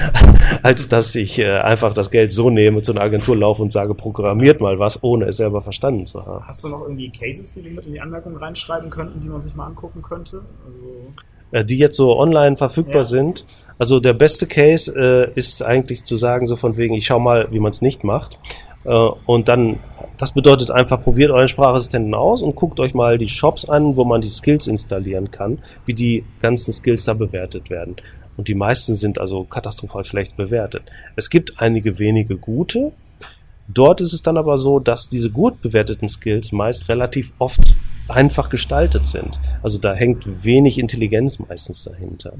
als 0.64 0.88
dass 0.88 1.14
ich 1.14 1.38
äh, 1.38 1.58
einfach 1.60 1.92
das 1.92 2.10
Geld 2.10 2.32
so 2.32 2.50
nehme, 2.50 2.82
zu 2.82 2.90
einer 2.90 3.02
Agentur 3.02 3.36
laufe 3.36 3.62
und 3.62 3.70
sage, 3.70 3.94
programmiert 3.94 4.60
mal 4.60 4.80
was, 4.80 5.04
ohne 5.04 5.26
es 5.26 5.36
selber 5.36 5.62
verstanden 5.62 6.06
zu 6.06 6.26
haben. 6.26 6.44
Hast 6.48 6.64
du 6.64 6.68
noch 6.68 6.82
irgendwie 6.82 7.10
Cases, 7.10 7.52
die 7.52 7.62
wir 7.62 7.70
mit 7.70 7.86
in 7.86 7.92
die 7.92 8.00
Anmerkung 8.00 8.36
reinschreiben 8.36 8.90
könnten, 8.90 9.20
die 9.20 9.28
man 9.28 9.40
sich 9.40 9.54
mal 9.54 9.66
angucken 9.66 10.02
könnte? 10.02 10.42
Also 10.66 11.12
äh, 11.52 11.64
die 11.64 11.78
jetzt 11.78 11.96
so 11.96 12.18
online 12.18 12.56
verfügbar 12.56 13.02
ja. 13.02 13.04
sind. 13.04 13.46
Also 13.78 14.00
der 14.00 14.12
beste 14.12 14.46
Case 14.46 14.92
äh, 14.94 15.38
ist 15.38 15.62
eigentlich 15.62 16.04
zu 16.04 16.16
sagen, 16.16 16.46
so 16.46 16.56
von 16.56 16.76
wegen, 16.76 16.94
ich 16.94 17.06
schau 17.06 17.18
mal, 17.18 17.48
wie 17.50 17.60
man 17.60 17.70
es 17.70 17.82
nicht 17.82 18.04
macht. 18.04 18.38
Äh, 18.84 18.90
und 19.26 19.48
dann, 19.48 19.78
das 20.18 20.32
bedeutet 20.32 20.70
einfach, 20.70 21.02
probiert 21.02 21.30
euren 21.30 21.48
Sprachassistenten 21.48 22.14
aus 22.14 22.42
und 22.42 22.56
guckt 22.56 22.80
euch 22.80 22.94
mal 22.94 23.18
die 23.18 23.28
Shops 23.28 23.64
an, 23.64 23.96
wo 23.96 24.04
man 24.04 24.20
die 24.20 24.28
Skills 24.28 24.66
installieren 24.66 25.30
kann, 25.30 25.58
wie 25.86 25.94
die 25.94 26.24
ganzen 26.40 26.72
Skills 26.72 27.04
da 27.04 27.14
bewertet 27.14 27.70
werden. 27.70 27.96
Und 28.36 28.48
die 28.48 28.54
meisten 28.54 28.94
sind 28.94 29.18
also 29.18 29.44
katastrophal 29.44 30.04
schlecht 30.04 30.36
bewertet. 30.36 30.82
Es 31.16 31.28
gibt 31.28 31.60
einige 31.60 31.98
wenige 31.98 32.36
gute. 32.36 32.92
Dort 33.68 34.00
ist 34.00 34.12
es 34.12 34.22
dann 34.22 34.36
aber 34.36 34.58
so, 34.58 34.80
dass 34.80 35.08
diese 35.08 35.30
gut 35.30 35.60
bewerteten 35.62 36.08
Skills 36.08 36.50
meist 36.52 36.88
relativ 36.88 37.32
oft 37.38 37.74
einfach 38.12 38.48
gestaltet 38.48 39.06
sind. 39.06 39.38
Also 39.62 39.78
da 39.78 39.94
hängt 39.94 40.44
wenig 40.44 40.78
Intelligenz 40.78 41.38
meistens 41.38 41.84
dahinter. 41.84 42.34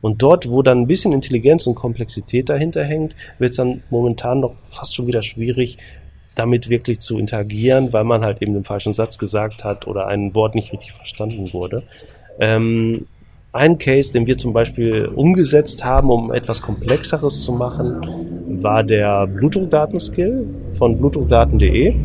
Und 0.00 0.22
dort, 0.22 0.48
wo 0.48 0.62
dann 0.62 0.82
ein 0.82 0.86
bisschen 0.86 1.12
Intelligenz 1.12 1.66
und 1.66 1.74
Komplexität 1.74 2.48
dahinter 2.48 2.84
hängt, 2.84 3.16
wird 3.38 3.50
es 3.50 3.56
dann 3.56 3.82
momentan 3.90 4.40
noch 4.40 4.54
fast 4.62 4.94
schon 4.94 5.06
wieder 5.06 5.22
schwierig, 5.22 5.78
damit 6.34 6.68
wirklich 6.68 7.00
zu 7.00 7.18
interagieren, 7.18 7.92
weil 7.92 8.04
man 8.04 8.24
halt 8.24 8.40
eben 8.40 8.54
den 8.54 8.64
falschen 8.64 8.92
Satz 8.92 9.18
gesagt 9.18 9.64
hat 9.64 9.86
oder 9.86 10.06
ein 10.06 10.34
Wort 10.34 10.54
nicht 10.54 10.72
richtig 10.72 10.92
verstanden 10.92 11.52
wurde. 11.52 11.82
Ähm, 12.38 13.06
ein 13.52 13.78
Case, 13.78 14.12
den 14.12 14.26
wir 14.26 14.38
zum 14.38 14.52
Beispiel 14.52 15.06
umgesetzt 15.06 15.84
haben, 15.84 16.10
um 16.10 16.32
etwas 16.32 16.62
Komplexeres 16.62 17.42
zu 17.42 17.52
machen, 17.52 18.00
war 18.62 18.84
der 18.84 19.26
Blutdruckdatenskill 19.26 20.46
von 20.72 20.96
blutdruckdaten.de, 20.96 21.96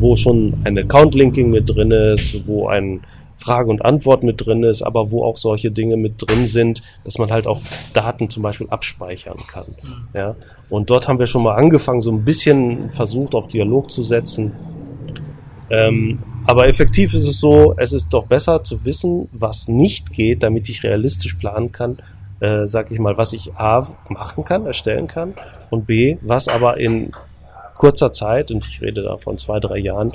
wo 0.00 0.16
schon 0.16 0.54
ein 0.64 0.78
Account-Linking 0.78 1.50
mit 1.50 1.68
drin 1.68 1.90
ist, 1.90 2.46
wo 2.46 2.68
ein 2.68 3.00
Frage 3.38 3.70
und 3.70 3.84
Antwort 3.84 4.24
mit 4.24 4.44
drin 4.44 4.64
ist, 4.64 4.82
aber 4.82 5.10
wo 5.10 5.24
auch 5.24 5.36
solche 5.36 5.70
Dinge 5.70 5.96
mit 5.96 6.14
drin 6.18 6.46
sind, 6.46 6.82
dass 7.04 7.18
man 7.18 7.30
halt 7.30 7.46
auch 7.46 7.60
Daten 7.94 8.28
zum 8.28 8.42
Beispiel 8.42 8.68
abspeichern 8.68 9.38
kann. 9.50 9.66
Ja? 10.12 10.34
Und 10.68 10.90
dort 10.90 11.08
haben 11.08 11.18
wir 11.18 11.26
schon 11.26 11.44
mal 11.44 11.54
angefangen, 11.54 12.00
so 12.00 12.10
ein 12.10 12.24
bisschen 12.24 12.90
versucht, 12.90 13.34
auf 13.34 13.46
Dialog 13.46 13.90
zu 13.90 14.02
setzen. 14.02 14.52
Ähm, 15.70 16.18
aber 16.46 16.66
effektiv 16.66 17.14
ist 17.14 17.28
es 17.28 17.38
so, 17.38 17.74
es 17.76 17.92
ist 17.92 18.08
doch 18.08 18.26
besser 18.26 18.64
zu 18.64 18.84
wissen, 18.84 19.28
was 19.32 19.68
nicht 19.68 20.12
geht, 20.12 20.42
damit 20.42 20.68
ich 20.68 20.82
realistisch 20.82 21.34
planen 21.34 21.72
kann, 21.72 21.98
äh, 22.40 22.66
sag 22.66 22.90
ich 22.90 22.98
mal, 22.98 23.16
was 23.16 23.32
ich 23.34 23.54
A 23.56 23.86
machen 24.08 24.44
kann, 24.44 24.66
erstellen 24.66 25.06
kann 25.06 25.34
und 25.70 25.86
B, 25.86 26.16
was 26.22 26.48
aber 26.48 26.78
in 26.78 27.12
kurzer 27.78 28.12
Zeit, 28.12 28.50
und 28.50 28.66
ich 28.66 28.82
rede 28.82 29.02
da 29.02 29.16
von 29.16 29.38
zwei, 29.38 29.60
drei 29.60 29.78
Jahren, 29.78 30.12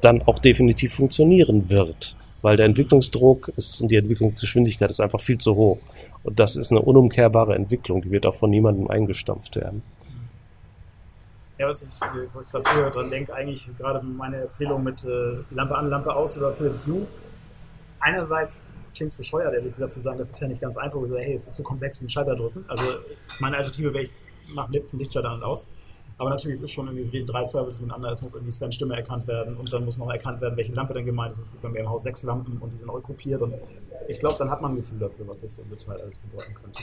dann 0.00 0.22
auch 0.22 0.38
definitiv 0.38 0.94
funktionieren 0.94 1.68
wird. 1.68 2.16
Weil 2.40 2.56
der 2.56 2.66
Entwicklungsdruck 2.66 3.48
ist 3.56 3.80
und 3.80 3.90
die 3.90 3.96
Entwicklungsgeschwindigkeit 3.96 4.90
ist 4.90 5.00
einfach 5.00 5.20
viel 5.20 5.38
zu 5.38 5.56
hoch. 5.56 5.78
Und 6.22 6.38
das 6.38 6.54
ist 6.54 6.70
eine 6.70 6.80
unumkehrbare 6.80 7.56
Entwicklung, 7.56 8.02
die 8.02 8.12
wird 8.12 8.26
auch 8.26 8.36
von 8.36 8.50
niemandem 8.50 8.88
eingestampft 8.88 9.56
werden. 9.56 9.82
Ja, 11.58 11.66
was 11.66 11.82
ich, 11.82 11.88
ich 11.88 12.50
gerade 12.52 12.64
zuhöre, 12.64 12.90
dran 12.92 13.10
denke, 13.10 13.34
eigentlich 13.34 13.68
gerade 13.76 14.06
meine 14.06 14.36
Erzählung 14.36 14.84
mit 14.84 15.04
äh, 15.04 15.38
Lampe 15.50 15.76
an, 15.76 15.90
Lampe 15.90 16.14
aus 16.14 16.36
über 16.36 16.52
Philips 16.52 16.86
Hue. 16.86 17.04
Einerseits 17.98 18.68
klingt 18.94 19.10
es 19.10 19.18
bescheuert, 19.18 19.52
ehrlich 19.54 19.72
gesagt, 19.72 19.90
zu 19.90 20.00
sagen, 20.00 20.18
das 20.18 20.30
ist 20.30 20.40
ja 20.40 20.46
nicht 20.46 20.60
ganz 20.60 20.76
einfach. 20.76 21.02
Ich 21.02 21.08
sage, 21.08 21.22
hey, 21.22 21.34
es 21.34 21.48
ist 21.48 21.56
so 21.56 21.64
komplex 21.64 22.00
wie 22.00 22.06
ein 22.06 22.08
Schalter 22.08 22.36
drücken. 22.36 22.64
Also 22.68 22.84
meine 23.40 23.56
Alternative 23.56 23.92
wäre, 23.92 24.04
ich 24.04 24.10
mache 24.54 24.68
einen 24.68 24.84
Lichtschalter 24.92 25.30
an 25.30 25.38
und 25.38 25.42
aus. 25.42 25.68
Aber 26.18 26.30
natürlich, 26.30 26.58
es 26.58 26.64
ist 26.64 26.72
schon 26.72 26.86
irgendwie, 26.86 27.02
es 27.02 27.12
reden 27.12 27.26
drei 27.26 27.44
Services 27.44 27.80
miteinander, 27.80 28.10
es 28.10 28.20
muss 28.22 28.34
irgendwie 28.34 28.52
Sven 28.52 28.72
Stimme 28.72 28.96
erkannt 28.96 29.28
werden 29.28 29.56
und 29.56 29.72
dann 29.72 29.84
muss 29.84 29.96
noch 29.98 30.10
erkannt 30.10 30.40
werden, 30.40 30.56
welche 30.56 30.72
Lampe 30.72 30.92
denn 30.92 31.06
gemeint 31.06 31.34
ist. 31.34 31.42
Es 31.42 31.50
gibt 31.52 31.62
bei 31.62 31.68
mir 31.68 31.78
im 31.78 31.88
Haus 31.88 32.02
sechs 32.02 32.24
Lampen 32.24 32.58
und 32.58 32.72
die 32.72 32.76
sind 32.76 32.88
neu 32.88 33.00
gruppiert 33.00 33.40
und 33.40 33.54
ich 34.08 34.18
glaube, 34.18 34.36
dann 34.38 34.50
hat 34.50 34.60
man 34.60 34.72
ein 34.72 34.76
Gefühl 34.76 34.98
dafür, 34.98 35.28
was 35.28 35.42
das 35.42 35.54
so 35.54 35.62
im 35.62 35.70
Detail 35.70 36.00
alles 36.00 36.18
bedeuten 36.18 36.54
könnte. 36.54 36.82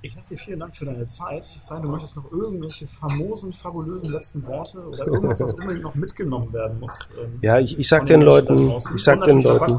Ich 0.00 0.14
sag 0.14 0.28
dir 0.28 0.38
vielen 0.38 0.60
Dank 0.60 0.76
für 0.76 0.84
deine 0.84 1.08
Zeit. 1.08 1.44
Ich 1.44 1.60
sage, 1.60 1.82
du 1.82 1.88
möchtest 1.88 2.16
noch 2.16 2.30
irgendwelche 2.30 2.86
famosen, 2.86 3.52
fabulösen 3.52 4.12
letzten 4.12 4.46
Worte 4.46 4.78
oder 4.78 5.04
irgendwas, 5.08 5.40
was 5.40 5.54
unbedingt 5.54 5.82
noch 5.82 5.96
mitgenommen 5.96 6.52
werden 6.52 6.78
muss. 6.78 7.10
Ähm, 7.20 7.40
ja, 7.42 7.58
ich, 7.58 7.76
ich 7.76 7.88
sag 7.88 8.06
den 8.06 8.22
Leuten, 8.22 8.72
ich 8.94 9.02
sag 9.02 9.24
den 9.24 9.42
Leuten. 9.42 9.76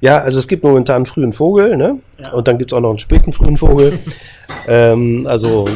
ja, 0.00 0.18
also 0.18 0.38
es 0.38 0.48
gibt 0.48 0.64
momentan 0.64 0.96
einen 0.96 1.06
frühen 1.06 1.34
Vogel, 1.34 1.76
ne? 1.76 2.00
Ja. 2.18 2.32
Und 2.32 2.48
dann 2.48 2.56
gibt 2.56 2.72
es 2.72 2.76
auch 2.76 2.80
noch 2.80 2.90
einen 2.90 2.98
späten 2.98 3.34
frühen 3.34 3.58
Vogel. 3.58 3.98
ähm, 4.66 5.26
also, 5.26 5.66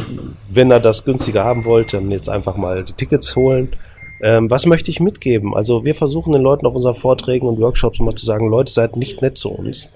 wenn 0.49 0.71
ihr 0.71 0.79
das 0.79 1.05
günstiger 1.05 1.43
haben 1.43 1.65
wollt, 1.65 1.93
dann 1.93 2.09
jetzt 2.09 2.29
einfach 2.29 2.57
mal 2.57 2.83
die 2.83 2.93
Tickets 2.93 3.35
holen. 3.35 3.75
Ähm, 4.23 4.49
was 4.49 4.65
möchte 4.65 4.89
ich 4.89 4.99
mitgeben? 4.99 5.53
Also 5.53 5.83
wir 5.83 5.93
versuchen 5.93 6.33
den 6.33 6.41
Leuten 6.41 6.65
auf 6.65 6.73
unseren 6.73 6.95
Vorträgen 6.95 7.45
und 7.45 7.59
Workshops 7.59 7.99
immer 7.99 8.15
zu 8.15 8.25
sagen, 8.25 8.49
Leute, 8.49 8.71
seid 8.71 8.95
nicht 8.95 9.21
nett 9.21 9.37
zu 9.37 9.49
uns, 9.49 9.89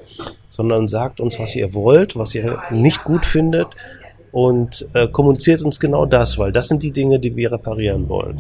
sondern 0.58 0.88
sagt 0.88 1.22
uns, 1.22 1.40
was 1.40 1.56
ihr 1.56 1.74
wollt, 1.74 2.18
was 2.18 2.36
ihr 2.36 2.60
nicht 2.72 3.04
gut 3.04 3.26
findet 3.26 3.68
und 4.32 4.88
äh, 4.94 5.08
kommuniziert 5.08 5.62
uns 5.62 5.80
genau 5.80 6.06
das, 6.06 6.38
weil 6.38 6.52
das 6.52 6.68
sind 6.68 6.84
die 6.84 6.92
Dinge, 6.92 7.20
die 7.20 7.36
wir 7.36 7.52
reparieren 7.52 8.10
wollen. 8.10 8.38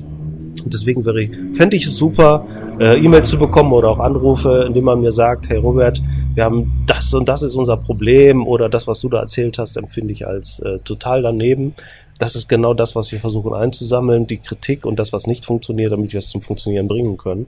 Und 0.63 0.73
deswegen 0.73 1.05
wäre 1.05 1.21
ich, 1.21 1.31
fände 1.53 1.77
ich 1.77 1.85
es 1.85 1.95
super, 1.95 2.45
äh, 2.79 2.97
E-Mails 2.97 3.29
zu 3.29 3.37
bekommen 3.37 3.71
oder 3.71 3.89
auch 3.89 3.99
Anrufe, 3.99 4.65
indem 4.67 4.85
man 4.85 4.99
mir 4.99 5.11
sagt, 5.11 5.49
hey 5.49 5.57
Robert, 5.57 6.01
wir 6.33 6.43
haben 6.43 6.83
das 6.87 7.13
und 7.13 7.29
das 7.29 7.43
ist 7.43 7.55
unser 7.55 7.77
Problem 7.77 8.45
oder 8.45 8.67
das, 8.67 8.87
was 8.87 8.99
du 8.99 9.09
da 9.09 9.21
erzählt 9.21 9.59
hast, 9.59 9.77
empfinde 9.77 10.11
ich 10.11 10.27
als 10.27 10.59
äh, 10.59 10.79
total 10.79 11.21
daneben 11.21 11.75
das 12.19 12.35
ist 12.35 12.47
genau 12.47 12.73
das, 12.73 12.95
was 12.95 13.11
wir 13.11 13.19
versuchen 13.19 13.53
einzusammeln, 13.53 14.25
die 14.27 14.37
Kritik 14.37 14.85
und 14.85 14.97
das, 14.97 15.13
was 15.13 15.27
nicht 15.27 15.45
funktioniert, 15.45 15.91
damit 15.91 16.13
wir 16.13 16.17
es 16.17 16.29
zum 16.29 16.41
Funktionieren 16.41 16.87
bringen 16.87 17.17
können. 17.17 17.47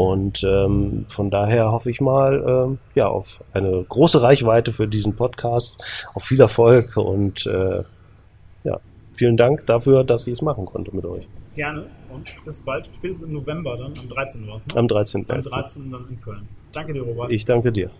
Und 0.00 0.42
ähm, 0.44 1.04
von 1.10 1.28
daher 1.28 1.72
hoffe 1.72 1.90
ich 1.90 2.00
mal 2.00 2.42
ähm, 2.48 2.78
ja 2.94 3.08
auf 3.08 3.44
eine 3.52 3.84
große 3.86 4.22
Reichweite 4.22 4.72
für 4.72 4.88
diesen 4.88 5.14
Podcast, 5.14 5.84
auf 6.14 6.24
viel 6.24 6.40
Erfolg 6.40 6.96
und 6.96 7.44
äh, 7.44 7.82
ja, 8.64 8.80
vielen 9.12 9.36
Dank 9.36 9.66
dafür, 9.66 10.02
dass 10.02 10.26
ich 10.26 10.32
es 10.32 10.40
machen 10.40 10.64
konnte 10.64 10.96
mit 10.96 11.04
euch. 11.04 11.28
Gerne 11.54 11.84
und 12.10 12.32
bis 12.46 12.60
bald, 12.60 12.86
spätestens 12.86 13.28
im 13.28 13.34
November 13.34 13.76
dann, 13.76 13.92
am 14.00 14.08
13. 14.08 14.48
war 14.48 14.56
es, 14.56 14.66
ne? 14.68 14.80
Am 14.80 14.88
13. 14.88 15.26
Am 15.28 15.42
13. 15.42 15.90
dann 15.90 16.08
in 16.08 16.18
Köln. 16.22 16.48
Danke 16.72 16.94
dir, 16.94 17.02
Robert. 17.02 17.30
Ich 17.30 17.44
danke 17.44 17.70
dir. 17.70 17.90